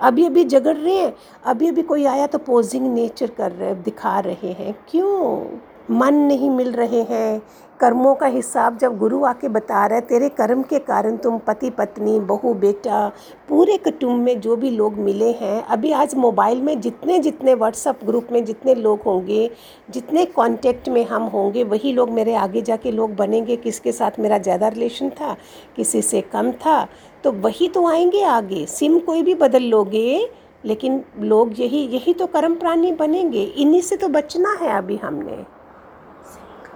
अभी 0.00 0.24
अभी 0.26 0.44
झगड़ 0.44 0.76
रहे 0.76 0.94
हैं, 0.94 1.14
अभी 1.44 1.68
अभी 1.68 1.82
कोई 1.82 2.04
आया 2.04 2.26
तो 2.26 2.38
पोजिंग 2.38 2.94
नेचर 2.94 3.30
कर 3.30 3.52
रहे, 3.52 3.74
दिखा 3.74 4.18
रहे 4.20 4.52
हैं। 4.52 4.74
क्यों? 4.88 5.44
मन 5.90 6.14
नहीं 6.14 6.50
मिल 6.50 6.72
रहे 6.72 7.02
हैं। 7.02 7.42
कर्मों 7.80 8.14
का 8.14 8.26
हिसाब 8.26 8.78
जब 8.78 8.98
गुरु 8.98 9.24
आके 9.24 9.48
बता 9.48 9.86
रहा 9.86 9.98
है, 9.98 10.00
तेरे 10.00 10.28
कर्म 10.28 10.62
के 10.62 10.78
कारण 10.78 11.16
तुम 11.16 11.38
पति, 11.38 11.70
पत्नी, 11.70 12.20
बहू, 12.20 12.54
बेटा, 12.54 13.12
पूरे 13.48 13.76
कुटुंब 13.76 14.22
में 14.22 14.40
जो 14.40 14.56
भी 14.56 14.70
लोग 14.70 14.94
मिले 14.94 15.30
हैं, 15.30 15.62
अभी 15.62 15.92
आज 15.92 16.14
मोबाइल 16.14 16.62
में 16.62 16.80
जितने 16.80 17.18
जितने 17.18 17.54
व्हाट्सअप 17.54 18.04
ग्रुप 18.04 18.28
में 18.32 18.44
जितने 18.44 18.74
लोग 18.74 19.00
होंगे, 19.00 19.50
जितने 19.90 20.24
कांटेक्ट 20.24 20.88
में 20.88 21.06
हम 21.06 21.22
होंगे, 21.22 21.64
वही 21.64 21.92
लोग 21.92 22.10
मेरे 22.10 22.34
आगे 22.34 22.62
जाके 22.62 22.90
लोग 22.90 23.16
बनेंगे। 23.16 23.56
किसके 23.56 23.92
साथ 23.92 24.10
मेरा 24.18 24.38
ज़्यादा 24.38 24.68
रिलेशन 24.68 25.10
था? 25.10 25.36
किसी 25.76 26.02
से 26.02 26.20
कम 26.20 26.52
था? 26.52 26.88
तो 27.24 27.32
वही 27.32 27.68
तो 27.68 27.86
आएँगे 27.86 28.22
आगे। 28.22 28.66
सिम 28.66 28.98
कोई 28.98 29.22
भी 29.22 29.34
बदल 29.34 29.62
लोगे, 29.62 30.28
लेकिन 30.64 31.04
लोग 31.20 31.60
यही 31.60 31.86
यही 31.86 32.14
तो 32.14 32.26
कर्म 32.26 32.54
प्राणी 32.54 32.92
बनेंगे। 32.92 33.42
इन्हीं 33.42 33.80
से 33.80 33.96
तो 33.96 34.08
बचना 34.08 34.58
है 34.62 34.70
अभी 34.78 34.96
हमने। 34.96 35.53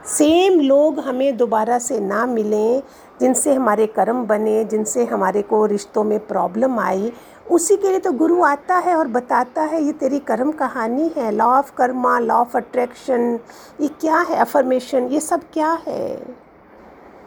सेम 0.09 0.61
लोग 0.61 0.99
हमें 1.01 1.37
दोबारा 1.37 1.79
से 1.79 1.99
ना 2.01 2.25
मिलें, 2.27 2.83
जिनसे 3.21 3.55
हमारे 3.55 3.87
कर्म 3.87 4.25
बने, 4.27 4.65
जिनसे 4.65 5.05
हमारे 5.05 5.43
को 5.43 5.65
रिश्तों 5.67 6.05
में 6.05 6.19
प्रॉब्लम 6.27 6.79
आई, 6.81 7.13
उसी 7.51 7.77
के 7.77 7.91
लिए 7.91 7.99
तो 7.99 8.13
गुरु 8.13 8.43
आता 8.45 8.77
है 8.77 8.95
और 8.97 9.09
बताता 9.09 9.63
है, 9.63 9.83
ये 9.83 9.93
तेरी 9.93 10.19
कर्म 10.21 10.53
कहानी 10.53 11.11
है 11.17 11.31
law 11.33 11.47
of 11.59 11.73
karma 11.77 12.19
law 12.19 12.35
of 12.35 12.57
attraction 12.57 13.39
ये 13.81 13.89
क्या 14.01 14.21
है 14.21 14.37
अफर्मेशन 14.37 15.09
ये 15.09 15.21
सब 15.21 15.43
क्या 15.53 15.79
है? 15.87 16.17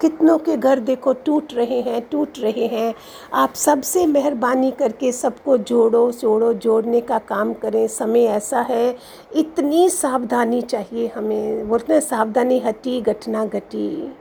कितनों 0.02 0.38
के 0.40 0.58
घर 0.58 0.80
देखो 0.80 1.14
टूट 1.14 1.54
रहे 1.54 1.82
हैं, 1.82 2.08
टूट 2.12 2.30
रहे 2.40 2.66
हैं। 2.68 2.94
आप 3.34 3.54
सबसे 3.54 4.06
मेहरबानी 4.06 4.72
करके 4.72 5.12
सबको 5.12 5.58
जोड़ो 5.58 6.12
जोड़ो, 6.12 6.54
जोड़ने 6.54 7.02
का 7.02 7.20
काम 7.20 7.54
करें। 7.54 7.88
समय 7.88 8.24
ऐसा 8.24 8.62
है, 8.62 8.98
इतनी 9.36 9.90
सावधानी 9.90 10.62
चाहिए 10.62 11.08
हमें। 11.08 11.70
बोलते 11.70 11.94
हैं, 11.94 12.00
सावधानी 12.00 12.60
हटी, 12.60 13.02
घटना 13.02 13.46
घटी। 13.46 14.16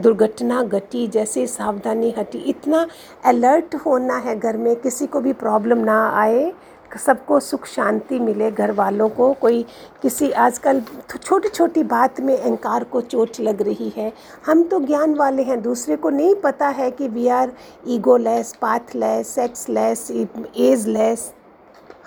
दुर्घटना 0.00 0.62
घटी, 0.62 1.06
जैसे 1.08 1.46
सावधानी 1.46 2.14
हटी। 2.18 2.38
इतना 2.38 2.86
अलर्ट 3.24 3.74
होना 3.74 4.16
है 4.16 4.38
घर 4.38 4.56
में, 4.56 4.76
किसी 4.76 5.06
को 5.06 5.20
भी 5.20 5.32
प्रॉब्लम 5.32 5.78
ना 5.78 6.10
आए। 6.10 6.52
सबको 6.98 7.38
सुख 7.40 7.66
शांति 7.66 8.18
मिले 8.18 8.50
घर 8.50 8.72
वालों 8.72 9.08
को 9.08 9.32
कोई 9.32 9.62
किसी 10.02 10.30
आजकल 10.30 10.82
छोटी 11.22 11.48
छोटी 11.48 11.82
बात 11.82 12.20
में 12.20 12.36
अहंकार 12.36 12.84
को 12.84 13.00
चोट 13.00 13.40
लग 13.40 13.62
रही 13.62 13.92
है। 13.96 14.12
हम 14.46 14.62
तो 14.62 14.80
ज्ञान 14.80 15.14
वाले 15.14 15.42
हैं, 15.42 15.60
दूसरे 15.62 15.96
को 15.96 16.10
नहीं 16.10 16.34
पता 16.34 16.68
है 16.68 16.90
कि 16.90 17.08
we 17.08 17.28
are 17.28 17.52
egoless 18.16 18.54
pathless 18.94 19.28
sexless 19.68 20.10
ageless 20.88 21.32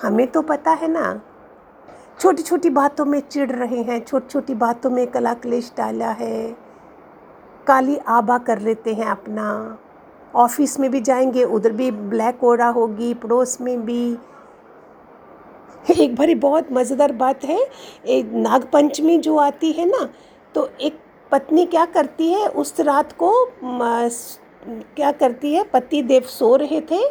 हमें 0.02 0.28
तो 0.28 0.42
पता 0.42 0.72
है 0.72 0.88
ना। 0.88 1.22
छोटी 2.20 2.44
छोटी 2.44 2.70
बातों 2.70 3.06
में 3.06 3.20
चिढ़ 3.20 3.52
रहे 3.52 3.82
हैं 3.82 4.04
छोटी 4.06 4.28
छोटी 4.30 4.54
बातों 4.56 4.90
में 4.90 5.06
कला 5.08 5.34
क्लेश 5.34 5.72
डाला 5.78 6.10
है। 6.10 6.56
काली 7.68 7.98
आबा 8.08 8.38
कर 8.38 8.60
लेते 8.60 8.94
हैं 8.94 9.06
अपना। 9.06 9.78
ऑफ़िस 10.36 10.80
में 10.80 10.90
भी 10.92 11.02
जाएँगे, 11.02 11.44
उधर 11.44 11.72
भी 11.72 11.90
ब्लैक 11.92 12.44
ओड़ा 12.44 12.68
होगी, 12.68 13.14
पड़ोस 13.14 13.60
में 13.62 13.86
भी 13.86 14.18
एक 16.00 16.16
बारी 16.16 16.36
बहुत 16.36 16.72
मज़ेदार 16.72 17.12
बात 17.12 17.44
है 17.46 17.60
एक 18.08 18.32
नागपंचमी 18.36 19.18
जो 19.20 19.36
आती 19.38 19.72
है 19.72 19.86
ना 19.86 20.08
तो 20.56 20.70
एक 20.82 21.00
पत्नी 21.32 21.66
क्या 21.66 21.86
करती 21.86 22.32
है, 22.34 22.48
उस 22.48 22.80
रात 22.80 23.12
को 23.14 23.32
क्या 23.64 25.12
करती 25.12 25.54
है, 25.54 25.64
पति 25.64 26.02
देव 26.02 26.24
सो 26.30 26.56
रहे 26.56 26.82
थे 26.92 27.02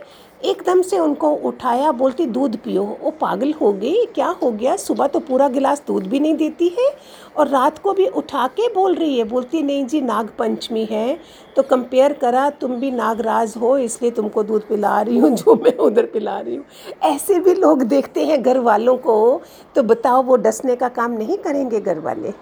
एकदम 0.42 0.80
से 0.82 0.98
उनको 0.98 1.30
उठाया, 1.40 1.90
बोलती, 1.92 2.26
दूध 2.26 2.56
पियो। 2.56 2.82
वो 3.02 3.10
पागल 3.20 3.52
हो 3.52 3.72
गई, 3.72 4.04
क्या 4.06 4.28
हो 4.42 4.50
गया? 4.52 4.74
सुबह 4.76 5.06
तो 5.06 5.20
पूरा 5.20 5.48
गिलास 5.48 5.82
दूध 5.86 6.06
भी 6.06 6.20
नहीं 6.20 6.34
देती 6.36 6.68
है 6.70 6.90
और 7.36 7.48
रात 7.48 7.78
को 7.78 7.92
भी 7.92 8.06
उठा 8.06 8.46
के 8.48 8.68
बोल 8.74 8.94
रही 8.94 9.18
है। 9.18 9.24
बोलती, 9.24 9.62
नहीं 9.62 9.86
जी 9.86 10.00
नाग 10.00 10.28
पंचमी 10.38 10.84
है 10.84 11.18
तो 11.56 11.62
कंपेयर 11.62 12.12
करा, 12.14 12.48
तुम 12.50 12.74
भी 12.76 12.90
नागराज 12.90 13.54
हो, 13.56 13.76
इसलिए 13.78 14.10
तुमको 14.10 14.42
दूध 14.42 14.66
पिला 14.68 15.00
रही 15.00 15.18
हूँ, 15.18 15.30
जो 15.30 15.54
मैं 15.54 15.76
उधर 15.78 16.06
पिला 16.06 16.38
रही 16.40 16.56
हूँ। 16.56 16.64
ऐसे 17.04 17.38
भी 17.40 17.54
लोग 17.54 17.82
देखते 17.84 18.24
हैं 18.26 18.42
घर 18.42 18.58
वालों 18.60 18.96
को 18.98 19.40
तो 19.76 19.82
बताओ 19.84 20.22
वो 20.22 20.36
डसने 20.38 20.76
का 20.76 20.88
काम 20.90 21.12
नहीं 21.12 21.36
करेंगे 21.38 21.80
घर 21.80 21.98
वाले? 22.00 22.32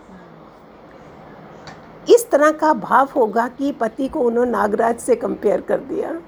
इस 2.08 2.30
तरह 2.30 2.50
का 2.52 2.72
भाव 2.74 3.08
होगा 3.16 3.46
कि 3.48 3.72
पति 3.72 4.08
को 4.08 4.20
उन्होंने 4.20 4.50
नागराज 4.50 4.98
से 4.98 5.16
कंपेयर 5.16 5.60
कर 5.60 5.80
दिया। 5.80 6.20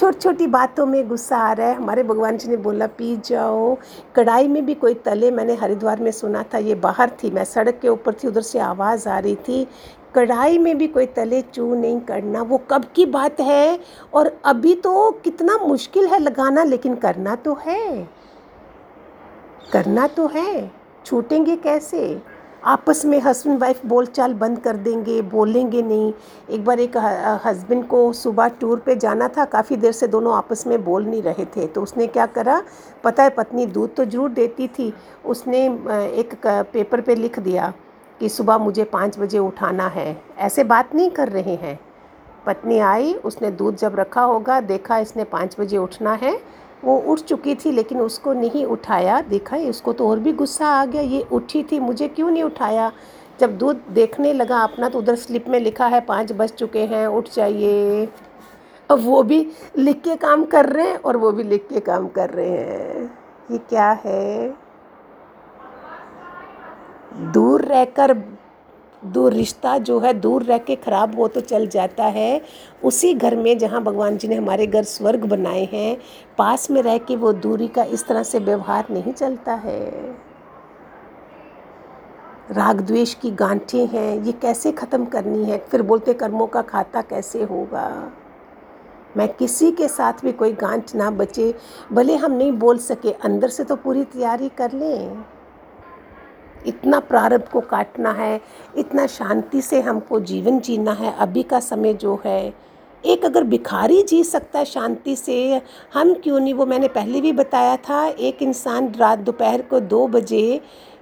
छोटी 0.00 0.18
छोटी 0.18 0.46
बातों 0.46 0.86
में 0.86 1.08
गुस्सा 1.08 1.36
आ 1.36 1.52
रहा 1.52 1.68
है। 1.68 1.74
हमारे 1.74 2.02
भगवान 2.02 2.36
जी 2.36 2.48
ने 2.48 2.56
बोला, 2.56 2.86
पी 2.86 3.16
जाओ। 3.16 3.76
कढ़ाई 4.16 4.48
में 4.48 4.66
भी 4.66 4.74
कोई 4.74 4.94
तले 4.94 5.30
मैंने 5.30 5.54
हरिद्वार 5.54 6.00
में 6.00 6.10
सुना 6.10 6.42
था, 6.42 6.58
ये 6.58 6.74
बाहर 6.74 7.10
थी। 7.10 7.30
मैं 7.30 7.44
सड़क 7.44 7.78
के 7.82 7.88
ऊपर 7.88 8.14
थी, 8.14 8.28
उधर 8.28 8.40
से 8.40 8.58
आवाज़ 8.58 9.08
आ 9.08 9.18
रही 9.18 9.36
थी। 9.36 9.68
कढ़ाई 10.14 10.58
में 10.58 10.78
भी 10.78 10.86
कोई 10.86 11.06
तले 11.06 11.42
चू 11.42 11.74
नहीं 11.74 12.00
करना। 12.00 12.42
वो 12.42 12.58
कब 12.70 12.84
की 12.94 13.06
बात 13.06 13.40
है? 13.40 13.80
और 14.14 14.40
अभी 14.44 14.74
तो 14.74 15.10
कितना 15.10 15.56
मुश्किल 15.56 16.06
है 16.06 16.18
लगाना, 16.18 16.64
लेकिन 16.64 16.94
करना 16.94 17.34
तो 17.34 17.58
है। 17.66 18.08
करना 19.72 20.06
तो 20.06 20.26
है। 20.26 20.72
छूटेंगे 21.06 21.56
कैसे? 21.56 22.22
आपस 22.62 23.04
में 23.04 23.18
हस्बैंड 23.20 23.58
वाइफ 23.60 23.84
बोल 23.86 24.06
चाल 24.06 24.32
बंद 24.34 24.58
कर 24.58 24.76
देंगे, 24.76 25.20
बोलेंगे 25.22 25.82
नहीं। 25.82 26.12
एक 26.50 26.64
बार 26.64 26.80
एक 26.80 26.96
हस्बैंड 27.44 27.86
को 27.88 28.12
सुबह 28.12 28.48
टूर 28.60 28.78
पे 28.78 28.96
जाना 28.96 29.28
था, 29.28 29.44
काफ़ी 29.44 29.76
देर 29.76 29.92
से 29.92 30.06
दोनों 30.06 30.34
आपस 30.36 30.66
में 30.66 30.84
बोल 30.84 31.06
नहीं 31.06 31.22
रहे 31.22 31.44
थे। 31.46 31.66
तो 31.66 31.82
उसने 31.82 32.06
क्या 32.06 32.26
करा, 32.28 32.60
पता 33.04 33.22
है, 33.22 33.30
पत्नी 33.30 33.66
दूध 33.66 33.94
तो 33.96 34.04
ज़रूर 34.04 34.30
देती 34.30 34.68
थी, 34.68 34.92
उसने 35.24 35.64
एक 36.20 36.34
पेपर 36.46 37.00
पे 37.00 37.14
लिख 37.14 37.38
दिया 37.38 37.72
कि 38.20 38.28
सुबह 38.28 38.58
मुझे 38.58 38.84
पाँच 38.84 39.18
बजे 39.18 39.38
उठाना 39.38 39.86
है। 39.88 40.22
ऐसे 40.38 40.64
बात 40.64 40.94
नहीं 40.94 41.10
कर 41.10 41.28
रहे 41.28 41.54
हैं। 41.54 41.78
पत्नी 42.46 42.78
आई, 42.80 43.12
उसने 43.14 43.50
दूध 43.50 43.76
जब 43.76 43.96
रखा 43.96 44.22
होगा, 44.22 44.60
देखा 44.60 44.98
इसने 44.98 45.24
पाँच 45.26 45.56
बजे 45.60 45.76
उठना 45.78 46.12
है 46.12 46.38
वो 46.84 46.96
उठ 46.98 47.20
चुकी 47.20 47.54
थी, 47.54 47.70
लेकिन 47.72 48.00
उसको 48.00 48.32
नहीं 48.32 48.64
उठाया। 48.64 49.20
देखा 49.20 49.56
उसको 49.56 49.92
तो 49.92 50.08
और 50.08 50.18
भी 50.18 50.32
गुस्सा 50.32 50.66
आ 50.66 50.84
गया। 50.84 51.02
ये 51.02 51.20
उठी 51.32 51.62
थी, 51.62 51.80
मुझे 51.80 52.08
क्यों 52.08 52.30
नहीं 52.30 52.42
उठाया? 52.42 52.92
जब 53.40 53.58
दूध 53.58 53.80
देखने 53.90 54.32
लगा 54.32 54.58
अपना 54.58 54.88
तो 54.88 54.98
उधर 54.98 55.14
स्लिप 55.14 55.48
में 55.48 55.60
लिखा 55.60 55.86
है, 55.86 56.00
पाँच 56.00 56.32
बज 56.32 56.50
चुके 56.50 56.84
हैं, 56.84 57.06
उठ 57.06 57.28
जाइए। 57.34 58.08
अब 58.90 59.04
वो 59.04 59.22
भी 59.22 59.46
लिख 59.78 60.00
के 60.00 60.16
काम 60.16 60.44
कर 60.44 60.66
रहे 60.66 60.88
हैं 60.88 60.96
और 60.96 61.16
वो 61.16 61.32
भी 61.32 61.42
लिख 61.42 61.66
के 61.68 61.80
काम 61.80 62.08
कर 62.08 62.30
रहे 62.30 62.50
हैं। 62.50 63.18
ये 63.50 63.58
क्या 63.58 63.90
है? 64.04 64.54
दूर 67.14 67.62
रहकर 67.62 68.14
दूर 69.02 69.32
रिश्ता 69.32 69.76
जो 69.78 69.98
है 70.00 70.12
दूर 70.14 70.42
रह 70.42 70.58
के 70.58 70.76
ख़राब 70.76 71.18
हो 71.18 71.28
तो 71.28 71.40
चल 71.40 71.66
जाता 71.66 72.04
है। 72.04 72.40
उसी 72.84 73.12
घर 73.14 73.36
में 73.36 73.56
जहाँ 73.58 73.82
भगवान 73.82 74.16
जी 74.16 74.28
ने 74.28 74.36
हमारे 74.36 74.66
घर 74.66 74.84
स्वर्ग 74.84 75.24
बनाए 75.24 75.64
हैं, 75.72 75.96
पास 76.38 76.70
में 76.70 76.82
रह 76.82 76.98
के 76.98 77.16
वो 77.16 77.32
दूरी 77.32 77.68
का 77.68 77.84
इस 77.84 78.06
तरह 78.06 78.22
से 78.22 78.38
व्यवहार 78.38 78.86
नहीं 78.90 79.12
चलता 79.12 79.54
है। 79.54 79.90
राग 82.50 82.80
द्वेष 82.80 83.14
की 83.14 83.30
गांठें 83.30 83.86
हैं, 83.86 84.22
ये 84.24 84.32
कैसे 84.32 84.72
ख़त्म 84.72 85.04
करनी 85.04 85.44
है? 85.44 85.58
फिर 85.70 85.82
बोलते, 85.82 86.14
कर्मों 86.14 86.46
का 86.46 86.62
खाता 86.62 87.02
कैसे 87.02 87.42
होगा? 87.42 88.12
मैं 89.16 89.28
किसी 89.28 89.70
के 89.72 89.88
साथ 89.88 90.24
भी 90.24 90.32
कोई 90.32 90.52
गांठ 90.52 90.94
ना 90.94 91.10
बचे, 91.10 91.54
भले 91.92 92.16
हम 92.16 92.32
नहीं 92.32 92.52
बोल 92.52 92.78
सके, 92.78 93.12
अंदर 93.12 93.48
से 93.48 93.64
तो 93.64 93.76
पूरी 93.76 94.04
तैयारी 94.04 94.48
कर 94.48 94.72
लें। 94.72 95.24
इतना 96.66 97.00
प्रारब्ध 97.00 97.48
को 97.48 97.60
काटना 97.60 98.10
है, 98.10 98.40
इतना 98.76 99.06
शांति 99.06 99.62
से 99.62 99.80
हमको 99.80 100.20
जीवन 100.20 100.60
जीना 100.60 100.92
है, 100.92 101.14
अभी 101.18 101.42
का 101.42 101.60
समय 101.60 101.94
जो 101.94 102.20
है। 102.24 102.54
एक 103.04 103.24
अगर 103.24 103.44
भिखारी 103.44 104.02
जी 104.02 104.24
सकता 104.24 104.58
है 104.58 104.64
शांति 104.64 105.16
से, 105.16 105.62
हम 105.94 106.14
क्यों 106.14 106.40
नहीं? 106.40 106.54
वो 106.54 106.66
मैंने 106.66 106.88
पहले 106.88 107.20
भी 107.20 107.32
बताया 107.32 107.76
था, 107.76 108.06
एक 108.06 108.42
इंसान 108.42 108.94
रात 108.94 109.18
दोपहर 109.18 109.62
को 109.62 109.80
दो 109.80 110.06
बजे 110.06 110.60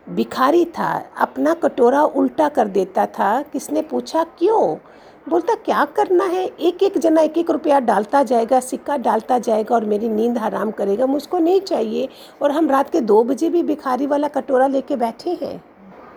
भिखारी 0.09 0.65
था, 0.65 1.11
अपना 1.19 1.55
कटोरा 1.55 2.03
उल्टा 2.03 2.49
कर 2.49 2.69
देता 2.69 3.07
था। 3.07 3.43
किसने 3.43 3.83
पूछा, 3.83 4.25
क्यों? 4.25 4.77
बोलता, 5.29 5.55
क्या 5.55 5.85
करना 5.97 6.25
है? 6.25 6.45
एक 6.47 6.83
एक 6.83 6.99
जना 6.99 7.21
एक 7.21 7.39
एक 7.39 7.51
रुपया 7.51 7.79
डालता 7.81 8.23
जाएगा, 8.23 8.61
सिक्का 8.61 8.97
डालता 8.97 9.39
जाएगा 9.39 9.75
और 9.75 9.85
मेरी 9.85 10.09
नींद 10.09 10.39
हराम 10.39 10.71
करेगा। 10.71 11.07
मुझको 11.07 11.39
नहीं 11.39 11.61
चाहिए 11.61 12.09
और 12.43 12.51
हम 12.51 12.71
रात 12.71 12.91
के 12.91 13.01
दो 13.03 13.23
बजे 13.25 13.49
भी 13.49 13.63
भिखारी 13.63 14.07
वाला 14.07 14.29
कटोरा 14.29 14.67
लेके 14.67 14.97
बैठे 14.97 15.39
हैं। 15.43 15.63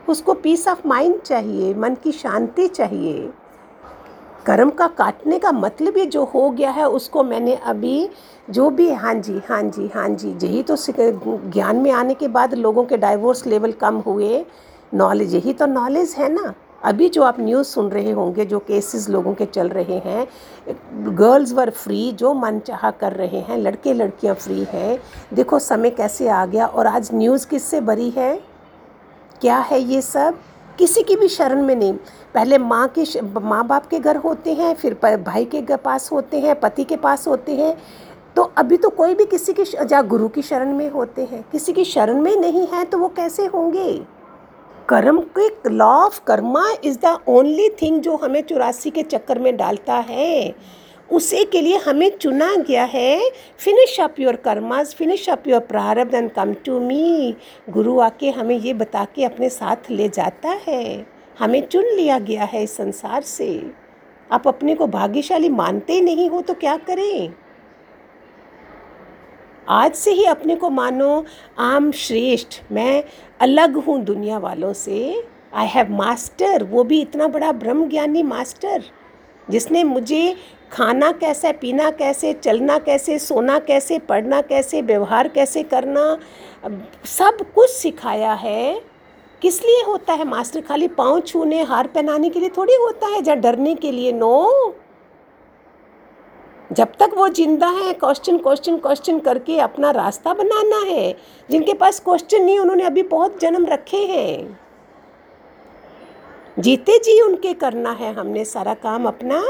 उसको 0.10 0.34
पीस 0.34 0.68
ऑफ़ 0.68 0.88
माइंड 0.88 1.22
चाहिए, 1.22 1.74
मन 1.74 1.96
की 1.96 2.12
शांति 2.12 2.68
चाहिए। 2.68 3.30
कर्म 4.46 4.70
का 4.70 4.88
काटने 4.88 5.40
का 5.40 5.52
मतलब 5.52 5.98
ये 5.98 6.06
जो 6.06 6.24
हो 6.26 6.50
गया 6.50 6.70
है, 6.72 6.88
उसको 6.90 7.24
मैंने 7.24 7.56
अभी 7.56 8.10
जो 8.50 8.70
भी 8.70 8.90
हाँ 8.92 9.14
जी 9.14 9.42
हाँ 9.50 9.62
जी 9.64 9.88
हाँ 9.88 10.08
जी, 10.10 10.30
यही 10.44 10.64
तो 10.64 10.76
ज्ञान 10.80 11.78
में 11.78 11.92
आने 11.92 12.14
के 12.14 12.28
बाद 12.30 12.54
लोगों 12.54 12.84
के 12.84 12.98
डाइवोर्स 12.98 13.46
लेवल 13.48 13.72
कम 13.72 13.96
हुए। 13.98 14.46
नॉलेज 14.94 15.36
यही 15.36 15.54
तो 15.54 15.66
नॉलेज 15.66 16.16
है 16.18 16.32
ना। 16.34 16.54
अभी 16.84 17.08
जो 17.10 17.24
आप 17.24 17.40
न्यूज़ 17.40 17.68
सुन 17.68 17.90
रहे 17.90 18.12
होंगे, 18.12 18.46
जो 18.46 18.60
केसेस 18.60 19.08
लोगों 19.10 19.34
के 19.34 19.46
चल 19.46 19.70
रहे 19.70 19.98
हैं 20.00 20.28
गर्ल्स 21.16 21.54
वर 21.54 21.70
फ्री 21.70 22.12
जो 22.12 22.34
मन 22.34 22.60
चाह 22.60 22.90
कर 22.92 23.14
रहे 23.14 23.40
हैं, 23.40 23.58
लड़के 23.58 23.94
लड़कियाँ 23.94 24.36
फ्री 24.36 24.64
हैं, 24.70 25.00
देखो 25.34 25.60
समय 25.60 25.90
कैसे 25.92 26.28
आ 26.28 26.46
गया 26.46 26.66
और 26.66 26.88
आज 26.88 27.10
न्यूज़ 27.14 27.48
किससे 27.48 27.82
भरी 27.82 28.10
है? 28.10 28.36
क्या 29.42 29.58
है 29.60 29.80
ये 29.82 30.02
सब? 30.02 30.40
किसी 30.80 31.04
की 31.04 31.16
भी 31.16 31.28
शरण 31.28 31.62
में 31.64 31.76
नहीं। 31.76 31.94
पहले 32.36 32.58
माँ 32.58 32.88
के 32.98 33.22
माँ 33.22 33.66
बाप 33.68 33.86
के 33.86 34.00
घर 34.00 34.18
होते 34.18 34.54
हैं, 34.54 34.74
फिर 34.76 34.98
भाई 35.04 35.46
के 35.46 35.76
पास 35.76 36.12
होते 36.12 36.40
हैं, 36.40 36.60
पति 36.60 36.84
के 36.84 36.96
पास 36.98 37.28
होते 37.28 37.56
हैं। 37.56 37.76
तो 38.36 38.42
अभी 38.58 38.78
तो 38.78 38.90
कोई 38.90 39.14
भी 39.16 39.26
किसी 39.26 39.54
की 39.54 39.64
या 39.92 40.02
गुरु 40.04 40.28
की 40.28 40.42
शरण 40.42 40.74
में 40.76 40.90
होते 40.90 41.24
हैं, 41.24 41.44
किसी 41.52 41.74
की 41.74 41.84
शरण 41.86 42.22
में 42.22 42.36
नहीं 42.36 42.66
है 42.68 42.84
तो 42.86 42.98
वो 42.98 43.08
कैसे 43.08 43.46
होंगे? 43.46 44.02
कर्म 44.90 45.20
के 45.38 45.70
law 45.70 45.86
of 46.06 46.20
karma 46.28 46.64
is 46.84 46.98
the 47.06 47.18
only 47.28 47.68
thing 47.82 48.00
जो 48.02 48.16
हमें 48.16 48.42
चौरासी 48.42 48.90
के 48.90 49.04
चक्कर 49.04 49.40
में 49.40 49.56
डालता 49.58 49.96
है। 50.10 50.54
उसी 51.10 51.44
के 51.46 51.62
लिए 51.62 51.78
हमें 51.78 52.10
चुना 52.18 52.54
गया 52.58 52.84
है। 52.84 53.30
Finish 53.60 54.00
up 54.00 54.20
your 54.20 54.36
karmas 54.36 54.94
finish 54.94 55.30
up 55.30 55.48
your 55.48 55.60
prarabdh 55.60 56.16
and 56.16 56.32
come 56.32 56.54
to 56.66 56.80
me 56.80 57.36
गुरु 57.70 58.00
आके 58.00 58.30
हमें 58.30 58.56
ये 58.56 58.74
बता 58.74 59.06
के 59.06 59.26
अपने 59.26 59.50
साथ 59.50 59.92
ले 59.92 60.10
जाता 60.10 60.58
है। 60.68 61.06
हमें 61.40 61.62
चुन 61.68 61.86
लिया 61.86 62.20
गया 62.20 62.44
है 62.44 62.64
इस 62.64 62.76
संसार 62.78 63.22
से। 63.22 63.72
आप 64.32 64.48
अपने 64.48 64.76
को 64.76 64.88
भाग्यशाली 64.88 65.50
मानते 65.50 66.02
नहीं 66.02 66.30
हो 66.30 66.42
तो 66.42 66.54
क्या 66.54 66.76
करें? 66.78 67.34
आज 69.68 69.94
से 69.96 70.12
ही 70.12 70.24
अपने 70.26 70.56
को 70.56 70.70
मानो 70.70 71.24
आम 71.60 71.92
श्रेष्ठ, 71.92 72.62
मैं 72.72 73.04
अलग 73.42 73.76
हूँ 73.78 74.00
दुनिया 74.04 74.38
वालों 74.38 74.72
से। 74.74 75.24
आई 75.54 75.68
हैव 75.68 75.92
मास्टर 75.92 76.64
वो 76.64 76.84
भी 76.84 77.02
इतना 77.02 77.28
बड़ा 77.28 77.52
ब्रह्म 77.52 77.88
ज्ञानी 77.90 78.24
मास्टर 78.24 78.84
जिसने 79.48 79.84
मुझे 79.84 80.36
खाना 80.72 81.12
कैसे, 81.12 81.52
पीना 81.52 81.90
कैसे, 81.92 82.34
चलना 82.34 82.78
कैसे, 82.80 83.18
सोना 83.20 83.60
कैसे, 83.60 84.00
पढ़ना 84.00 84.42
कैसे, 84.42 84.82
व्यवहार 84.82 85.28
कैसे 85.28 85.64
करना 85.64 86.18
सब 87.08 87.38
कुछ 87.56 87.70
सिखाया 87.70 88.34
है। 88.34 88.82
किस 89.42 89.62
लिए 89.62 89.84
होता 89.84 90.14
है 90.14 90.28
मास्टर 90.28 90.62
खाली 90.62 90.88
पाँव 90.88 91.20
छूने, 91.20 91.62
हार 91.64 91.88
पहनाने 91.88 92.30
के 92.30 92.40
लिए 92.40 92.50
थोड़ी 92.50 92.76
होता 92.76 93.08
है 93.08 93.22
जहाँ 93.22 93.40
डरने 93.40 93.76
के 93.76 93.92
लिए? 93.92 94.12
नो 94.12 94.76
जब 96.72 96.92
तक 97.00 97.12
वो 97.16 97.28
ज़िंदा 97.30 97.68
है 97.70 97.94
क्वेश्चन 97.94 98.38
क्वेश्चन 98.38 98.78
क्वेश्चन 98.78 99.20
करके 99.20 99.58
अपना 99.60 99.92
रास्ता 99.92 100.34
बनाना 100.34 100.80
है। 100.86 101.12
जिनके 101.50 101.74
पास 101.74 102.00
क्वेश्चन 102.00 102.44
नहीं, 102.44 102.60
उन्होंने 102.60 102.84
अभी 102.84 103.04
बहुत 103.04 103.40
जन्म 103.42 103.66
रखे 103.66 103.98
हैं। 103.98 104.60
जीते 106.60 106.98
जी 107.00 107.20
उनके 107.22 107.54
करना 107.54 107.92
है 107.92 108.14
हमने 108.14 108.46
सारा 108.46 108.74
काम 108.74 109.06
अपना। 109.06 109.44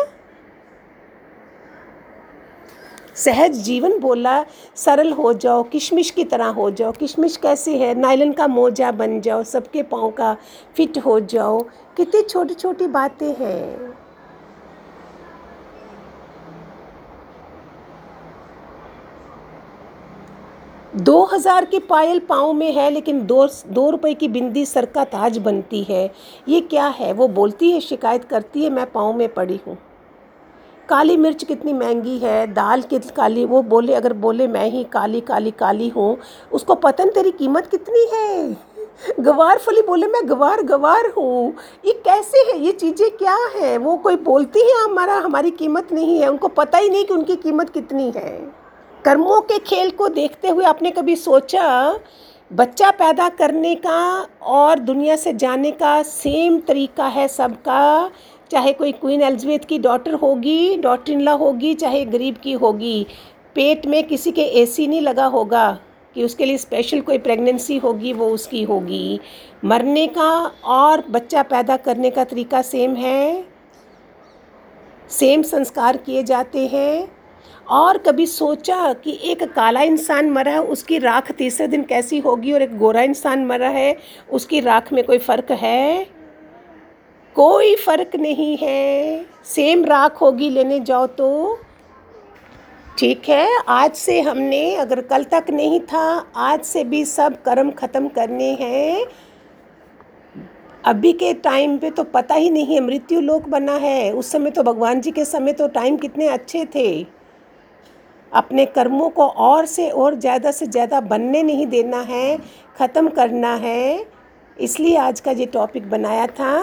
सहज 3.16 3.56
जीवन 3.56 3.98
बोला, 4.00 4.44
सरल 4.76 5.12
हो 5.12 5.34
जाओ, 5.34 5.64
किशमिश 5.64 6.12
की 6.12 6.24
तरह 6.24 6.48
हो 6.48 6.70
जाओ। 6.72 6.92
किशमिश 6.92 7.38
कैसे 7.38 7.78
है? 7.78 7.94
नायलन 7.96 8.32
का 8.34 8.48
मोजा 8.48 8.92
बन 8.92 9.20
जाओ, 9.22 9.44
सबके 9.44 9.84
पाँव 9.84 10.12
का 10.12 10.36
फिट 10.76 10.98
हो 10.98 11.20
जाओ। 11.20 11.60
कितनी 11.98 12.22
छोटी 12.22 12.54
छोटी 12.54 12.88
बातें 12.88 13.34
हैं। 13.36 14.01
दो 21.02 21.24
हज़ार 21.24 21.66
की 21.66 21.80
पायल 21.80 22.20
पाँव 22.20 22.52
में 22.54 22.72
है, 22.74 22.90
लेकिन 22.90 23.26
दो 23.26 23.48
दो 23.68 23.90
रुपए 23.90 24.14
की 24.14 24.28
बिंदी 24.28 24.66
सर 24.66 24.86
का 24.86 25.04
ताज 25.04 25.38
बनती 25.38 25.82
है। 25.84 26.12
ये 26.48 26.60
क्या 26.62 26.88
है? 26.88 27.14
वो 27.14 27.28
बोलती 27.28 27.72
है, 27.72 27.80
शिकायत 27.80 28.24
करती 28.24 28.64
है, 28.64 28.70
मैं 28.70 28.86
पाँव 28.92 29.14
में 29.14 29.34
पड़ी 29.34 29.60
हूँ। 29.68 29.78
काली 30.90 31.18
मिर्च 31.18 31.44
कितनी 31.44 31.74
महँगी 31.74 32.18
है? 32.18 32.46
दाल 32.48 32.82
कितनी 32.82 33.16
काली, 33.16 33.46
वो 33.46 33.62
बोले, 33.64 33.94
अगर 33.94 34.14
बोले 34.14 34.48
मैं 34.48 34.70
ही 34.70 34.84
काली 34.84 35.22
काली 35.22 35.52
काली 35.52 35.90
हूँ, 35.90 36.18
उसको 36.52 36.76
पता 36.76 37.04
नहीं 37.04 37.14
तेरी 37.14 37.32
कीमत 37.32 37.68
कितनी 37.68 38.06
है? 38.14 38.58
गवार 39.20 39.58
फली 39.58 39.82
बोले, 39.82 40.08
मैं 40.08 40.28
गवार 40.30 40.64
गवार 40.64 41.14
हूँ। 41.18 41.54
ये 41.86 41.94
कैसे 42.06 42.38
है? 42.38 42.60
ये 42.60 42.72
चीज़ें 42.72 43.10
क्या 43.12 43.38
हैं? 43.56 43.78
वो 43.78 43.98
कोई 43.98 44.16
बोलती 44.16 44.60
है 44.60 44.84
हमारा, 44.84 45.16
हमारी 45.16 45.52
कीमत 45.52 45.92
नहीं 45.94 46.20
है, 46.20 46.28
उनको 46.28 46.48
पता 46.48 46.78
ही 46.78 46.90
नहीं 46.90 47.06
कि 47.06 47.14
उनकी 47.14 47.36
कीमत 47.36 47.70
कितनी 47.70 48.12
है। 48.16 48.62
कर्मों 49.06 49.42
के 49.42 49.60
खेल 49.60 49.92
को 49.92 50.08
देखते 50.08 50.48
हुए 50.48 50.66
आपने 50.66 50.92
कभी 50.92 51.16
सोचा, 51.16 52.00
बच्चा 52.54 52.92
पैदा 52.92 53.30
करने 53.30 53.76
का 53.76 54.28
और 54.42 54.80
दुनिया 54.80 55.16
से 55.16 55.34
जाने 55.34 55.72
का 55.72 56.02
सेम 56.04 56.60
तरीका 56.60 57.06
है 57.06 57.28
सबका? 57.28 58.12
चाहे 58.52 58.74
कोई 58.74 58.92
क्वीन 58.92 59.22
एलिजबेथ 59.22 59.60
की 59.60 59.80
डॉटर 59.80 60.14
होगी 60.14 60.78
डॉटर 60.78 61.12
इन 61.12 61.22
लॉ 61.22 61.36
होगी, 61.38 61.74
चाहे 61.74 62.06
गरीब 62.06 62.38
की 62.38 62.54
होगी, 62.54 63.08
पेट 63.56 63.86
में 63.86 64.04
किसी 64.08 64.32
के 64.32 64.42
एसी 64.42 64.88
नहीं 64.88 65.02
लगा 65.02 65.26
होगा 65.26 65.80
कि 66.16 66.24
उसके 66.24 66.46
लिए 66.46 66.58
स्पेशल 66.58 67.02
कोई 67.02 67.18
प्रेगनेंसी 67.18 67.78
होगी, 67.78 68.14
वो 68.14 68.30
उसकी 68.30 68.64
होगी। 68.64 69.20
मरने 69.66 70.08
का 70.08 70.52
और 70.66 71.04
बच्चा 71.10 71.44
पैदा 71.44 71.78
करने 71.78 72.10
का 72.10 72.24
तरीका 72.24 72.62
सेम 72.62 72.96
है? 72.96 73.46
सेम 75.10 75.42
संस्कार 75.42 75.98
किए 75.98 76.24
जाते 76.24 76.68
हैं? 76.68 77.21
और 77.72 77.98
कभी 77.98 78.26
सोचा 78.26 78.94
कि 78.94 79.20
एक 79.24 79.44
काला 79.44 79.82
इंसान 79.82 80.30
मरा 80.30 80.52
है, 80.52 80.62
उसकी 80.62 80.98
राख 80.98 81.32
तीसरे 81.32 81.68
दिन 81.68 81.84
कैसी 81.84 82.20
होगी 82.20 82.52
और 82.52 82.62
एक 82.62 82.78
गोरा 82.78 83.02
इंसान 83.02 83.46
मरा 83.46 83.70
है, 83.70 83.98
उसकी 84.32 84.60
राख 84.60 84.94
में 84.94 85.04
कोई 85.04 85.18
फ़र्क 85.18 85.52
है? 85.52 86.08
कोई 87.36 87.76
फ़र्क 87.76 88.16
नहीं 88.16 88.58
है। 88.58 89.26
सेम 89.46 89.86
राख 89.86 90.22
होगी 90.22 90.50
लेने 90.50 90.80
जाओ 90.80 91.08
तो। 91.08 91.60
ठीक 93.00 93.30
है, 93.30 93.48
आज 93.68 93.94
से 93.94 94.22
हमने, 94.22 94.76
अगर 94.76 95.02
कल 95.02 95.24
तक 95.24 95.46
नहीं 95.50 95.80
था, 95.80 96.26
आज 96.36 96.62
से 96.62 96.84
भी 96.84 97.06
सब 97.06 97.42
कर्म 97.42 97.72
ख़त्म 97.72 98.08
करने 98.08 98.52
हैं। 98.54 99.06
अभी 100.86 101.14
के 101.14 101.34
टाइम 101.34 101.78
पे 101.78 101.90
तो 101.90 102.04
पता 102.04 102.36
ही 102.36 102.50
नहीं 102.50 102.76
है, 102.76 102.80
मृत्यु 102.80 103.22
लोक 103.22 103.50
बना 103.50 103.76
है। 103.76 104.12
उस 104.14 104.32
समय 104.32 104.52
तो 104.52 104.64
भगवान 104.64 105.02
जी 105.02 105.12
के 105.12 105.26
समय 105.26 105.54
तो 105.54 105.68
टाइम 105.68 105.98
कितने 105.98 106.28
अच्छे 106.28 106.66
थे। 106.66 107.21
अपने 108.32 108.66
कर्मों 108.68 109.10
को 109.10 109.28
और 109.28 109.66
से 109.66 109.90
और 109.90 110.16
ज़्यादा 110.16 110.52
से 110.52 110.66
ज़्यादा 110.68 111.00
बनने 111.02 111.44
नहीं 111.44 111.68
देना 111.68 112.02
है, 112.02 112.38
ख़त्म 112.78 113.10
करना 113.10 113.54
है। 113.56 114.06
इसलिए 114.58 114.98
आज 114.98 115.20
का 115.20 115.32
ये 115.32 115.46
टॉपिक 115.48 115.90
बनाया 115.90 116.28
था, 116.30 116.62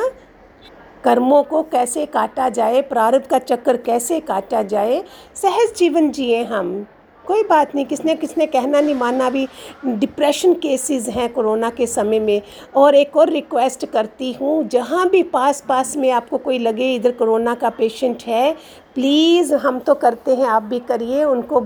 कर्मों 1.04 1.42
को 1.42 1.62
कैसे 1.64 2.06
काटा 2.06 2.48
जाए, 2.48 2.80
प्रारब्ध 2.82 3.26
का 3.26 3.38
चक्कर 3.38 3.76
कैसे 3.78 4.20
काटा 4.20 4.62
जाए, 4.64 5.02
सहज 5.36 5.74
जीवन 5.76 6.10
जिए 6.10 6.42
हम। 6.44 6.86
कोई 7.28 7.42
बात 7.44 7.74
नहीं, 7.74 7.84
किसने 7.86 8.14
किसने 8.16 8.46
कहना 8.46 8.80
नहीं 8.80 8.94
मानना 8.96 9.30
भी 9.30 9.46
डिप्रेशन 9.86 10.54
केसेस 10.56 11.08
हैं 11.08 11.28
कोरोना 11.32 11.70
के 11.70 11.86
समय 11.88 12.20
में। 12.20 12.42
और 12.76 12.94
एक 12.94 13.16
और 13.16 13.30
रिक्वेस्ट 13.30 13.86
करती 13.86 14.32
हूँ, 14.32 14.68
जहाँ 14.68 15.08
भी 15.08 15.22
पास 15.24 15.64
पास 15.68 15.96
में 15.96 16.10
आपको 16.12 16.38
कोई 16.38 16.58
लगे 16.58 16.94
इधर 16.94 17.12
कोरोना 17.12 17.54
का 17.54 17.70
पेशेंट 17.70 18.22
है 18.26 18.52
प्लीज़ 18.94 19.54
हम 19.56 19.78
तो 19.78 19.94
करते 19.94 20.34
हैं, 20.34 20.46
आप 20.46 20.62
भी 20.62 20.78
करिए, 20.80 21.24
उनको 21.24 21.60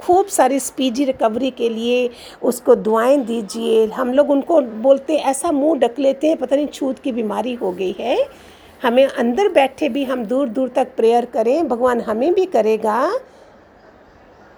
खूब 0.00 0.26
सारी 0.28 0.58
स्पीडी 0.60 1.04
रिकवरी 1.04 1.50
के 1.50 1.68
लिए 1.68 2.10
उसको 2.42 2.74
दुआएँ 2.76 3.18
दीजिए। 3.18 3.86
हम 3.88 4.12
लोग 4.12 4.30
उनको 4.30 4.60
बोलते 4.60 5.12
हैं 5.12 5.30
ऐसा 5.30 5.52
मुँह 5.52 5.78
ढक 5.78 5.98
लेते 5.98 6.28
हैं, 6.28 6.36
पता 6.36 6.56
नहीं 6.56 6.66
छूत 6.68 6.98
की 6.98 7.12
बीमारी 7.12 7.54
हो 7.54 7.72
गई 7.72 7.94
है। 7.98 8.16
हमें 8.82 9.04
अंदर 9.04 9.48
बैठे 9.48 9.88
भी 9.88 10.04
हम 10.04 10.24
दूर 10.24 10.48
दूर 10.48 10.68
तक 10.68 10.94
प्रेयर 10.96 11.24
करें, 11.24 11.68
भगवान 11.68 12.00
हमें 12.00 12.32
भी 12.34 12.46
करेगा। 12.46 13.10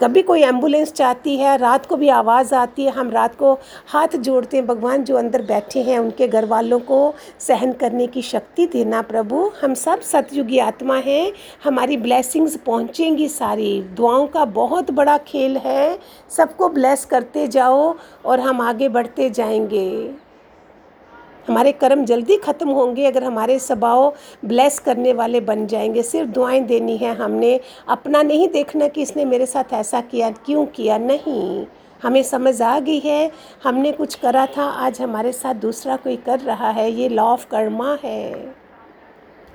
कभी 0.03 0.23
कोई 0.23 0.43
एंबुलेंस 0.43 0.93
चाहती 0.93 1.37
है, 1.37 1.57
रात 1.57 1.87
को 1.87 1.97
भी 1.97 2.09
आवाज़ 2.09 2.55
आती 2.55 2.85
है, 2.85 2.91
हम 2.91 3.11
रात 3.11 3.35
को 3.35 3.59
हाथ 3.87 4.17
जोड़ते 4.17 4.57
हैं, 4.57 4.67
भगवान 4.67 5.05
जो 5.05 5.17
अंदर 5.17 5.43
बैठे 5.43 5.83
हैं, 5.83 5.99
उनके 5.99 6.29
घर 6.29 6.45
वालों 6.45 6.81
को 6.81 7.15
सहन 7.41 7.73
करने 7.73 8.07
की 8.07 8.23
शक्ति 8.23 8.67
देना 8.67 9.03
प्रभु, 9.03 9.53
हम 9.63 9.75
सब 9.75 10.01
सतयुगी 10.01 10.59
आत्मा 10.59 10.97
हैं, 10.97 11.33
हमारी 11.65 11.97
ब्लेसिंग्स 11.97 12.57
पहुँचेंगी 12.57 13.29
सारी। 13.29 13.83
दुआओं 13.83 14.27
का 14.27 14.45
बहुत 14.45 14.91
बड़ा 14.91 15.19
खेल 15.19 15.57
है, 15.57 15.99
सबको 16.31 16.69
ब्लेस 16.69 17.05
करते 17.05 17.49
जाओ 17.49 17.95
और 18.25 18.41
हम 18.41 18.61
आगे 18.61 18.89
बढ़ते 18.89 19.31
जाएँगे। 19.31 20.24
हमारे 21.49 21.73
कर्म 21.73 22.05
जल्दी 22.05 22.37
ख़त्म 22.37 22.69
होंगे, 22.69 23.07
अगर 23.07 23.25
हमारे 23.25 23.59
स्वभाव 23.59 24.15
ब्लेस 24.45 24.79
करने 24.79 25.13
वाले 25.13 25.41
बन 25.41 25.67
जाएँगे। 25.67 26.03
सिर्फ़ 26.03 26.31
दुआएँ 26.31 26.61
देनी 26.61 26.97
है 26.97 27.15
हमने। 27.15 27.61
अपना 27.89 28.23
नहीं 28.23 28.49
देखना 28.49 28.89
कि 28.89 29.03
इसने 29.03 29.25
मेरे 29.25 29.47
साथ 29.47 29.73
ऐसा 29.73 30.01
किया, 30.01 30.31
क्यों 30.31 30.67
किया। 30.67 30.99
नहीं, 30.99 31.67
हमें 32.03 32.23
समझ 32.23 32.63
आ 32.63 32.81
गई 32.81 32.99
है। 32.99 33.31
हमने 33.65 33.93
कुछ 33.93 34.15
करा 34.15 34.47
था, 34.47 34.65
आज 34.65 35.01
हमारे 35.01 35.33
साथ 35.33 35.55
दूसरा 35.55 35.97
कोई 35.97 36.17
कर 36.17 36.39
रहा 36.39 36.71
है। 36.71 36.93
ये 36.93 37.09
लॉ 37.09 37.25
ऑफ़ 37.25 37.47
कर्मा 37.47 37.99
है। 38.05 38.55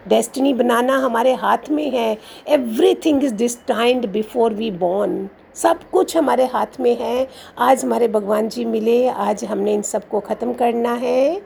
डेस्टिनी 0.08 0.54
बनाना 0.54 0.98
हमारे 0.98 1.34
हाथ 1.34 1.70
में 1.72 1.90
है। 1.92 2.18
Everything 2.96 3.24
is 3.24 3.34
destined 3.34 4.08
before 4.08 4.54
we 4.54 4.72
born 4.72 5.30
सब 5.56 5.80
कुछ 5.92 6.18
हमारे 6.18 6.46
हाथ 6.46 6.80
में 6.80 6.96
है। 6.96 7.28
आज 7.58 7.86
हमारे 7.86 8.08
भगवान 8.08 8.50
जी 8.50 8.66
मिले, 8.66 9.08
आज 9.08 9.46
हमने 9.46 9.74
इन 9.74 9.82
सबको 9.82 10.20
ख़त्म 10.20 10.54
करना 10.54 10.94
है। 10.94 11.42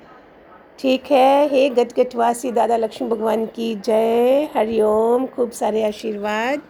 ठीक 0.80 1.12
है। 1.12 1.48
हे 1.50 1.70
गटगटवासी 1.70 2.52
दादा 2.52 2.78
लक्ष्मी 2.78 3.08
भगवान 3.10 3.46
की 3.46 3.76
जय। 3.76 4.50
हरिओम 4.56 5.26
खूब 5.26 5.52
सारे 5.52 5.84
आशीर्वाद। 5.84 6.62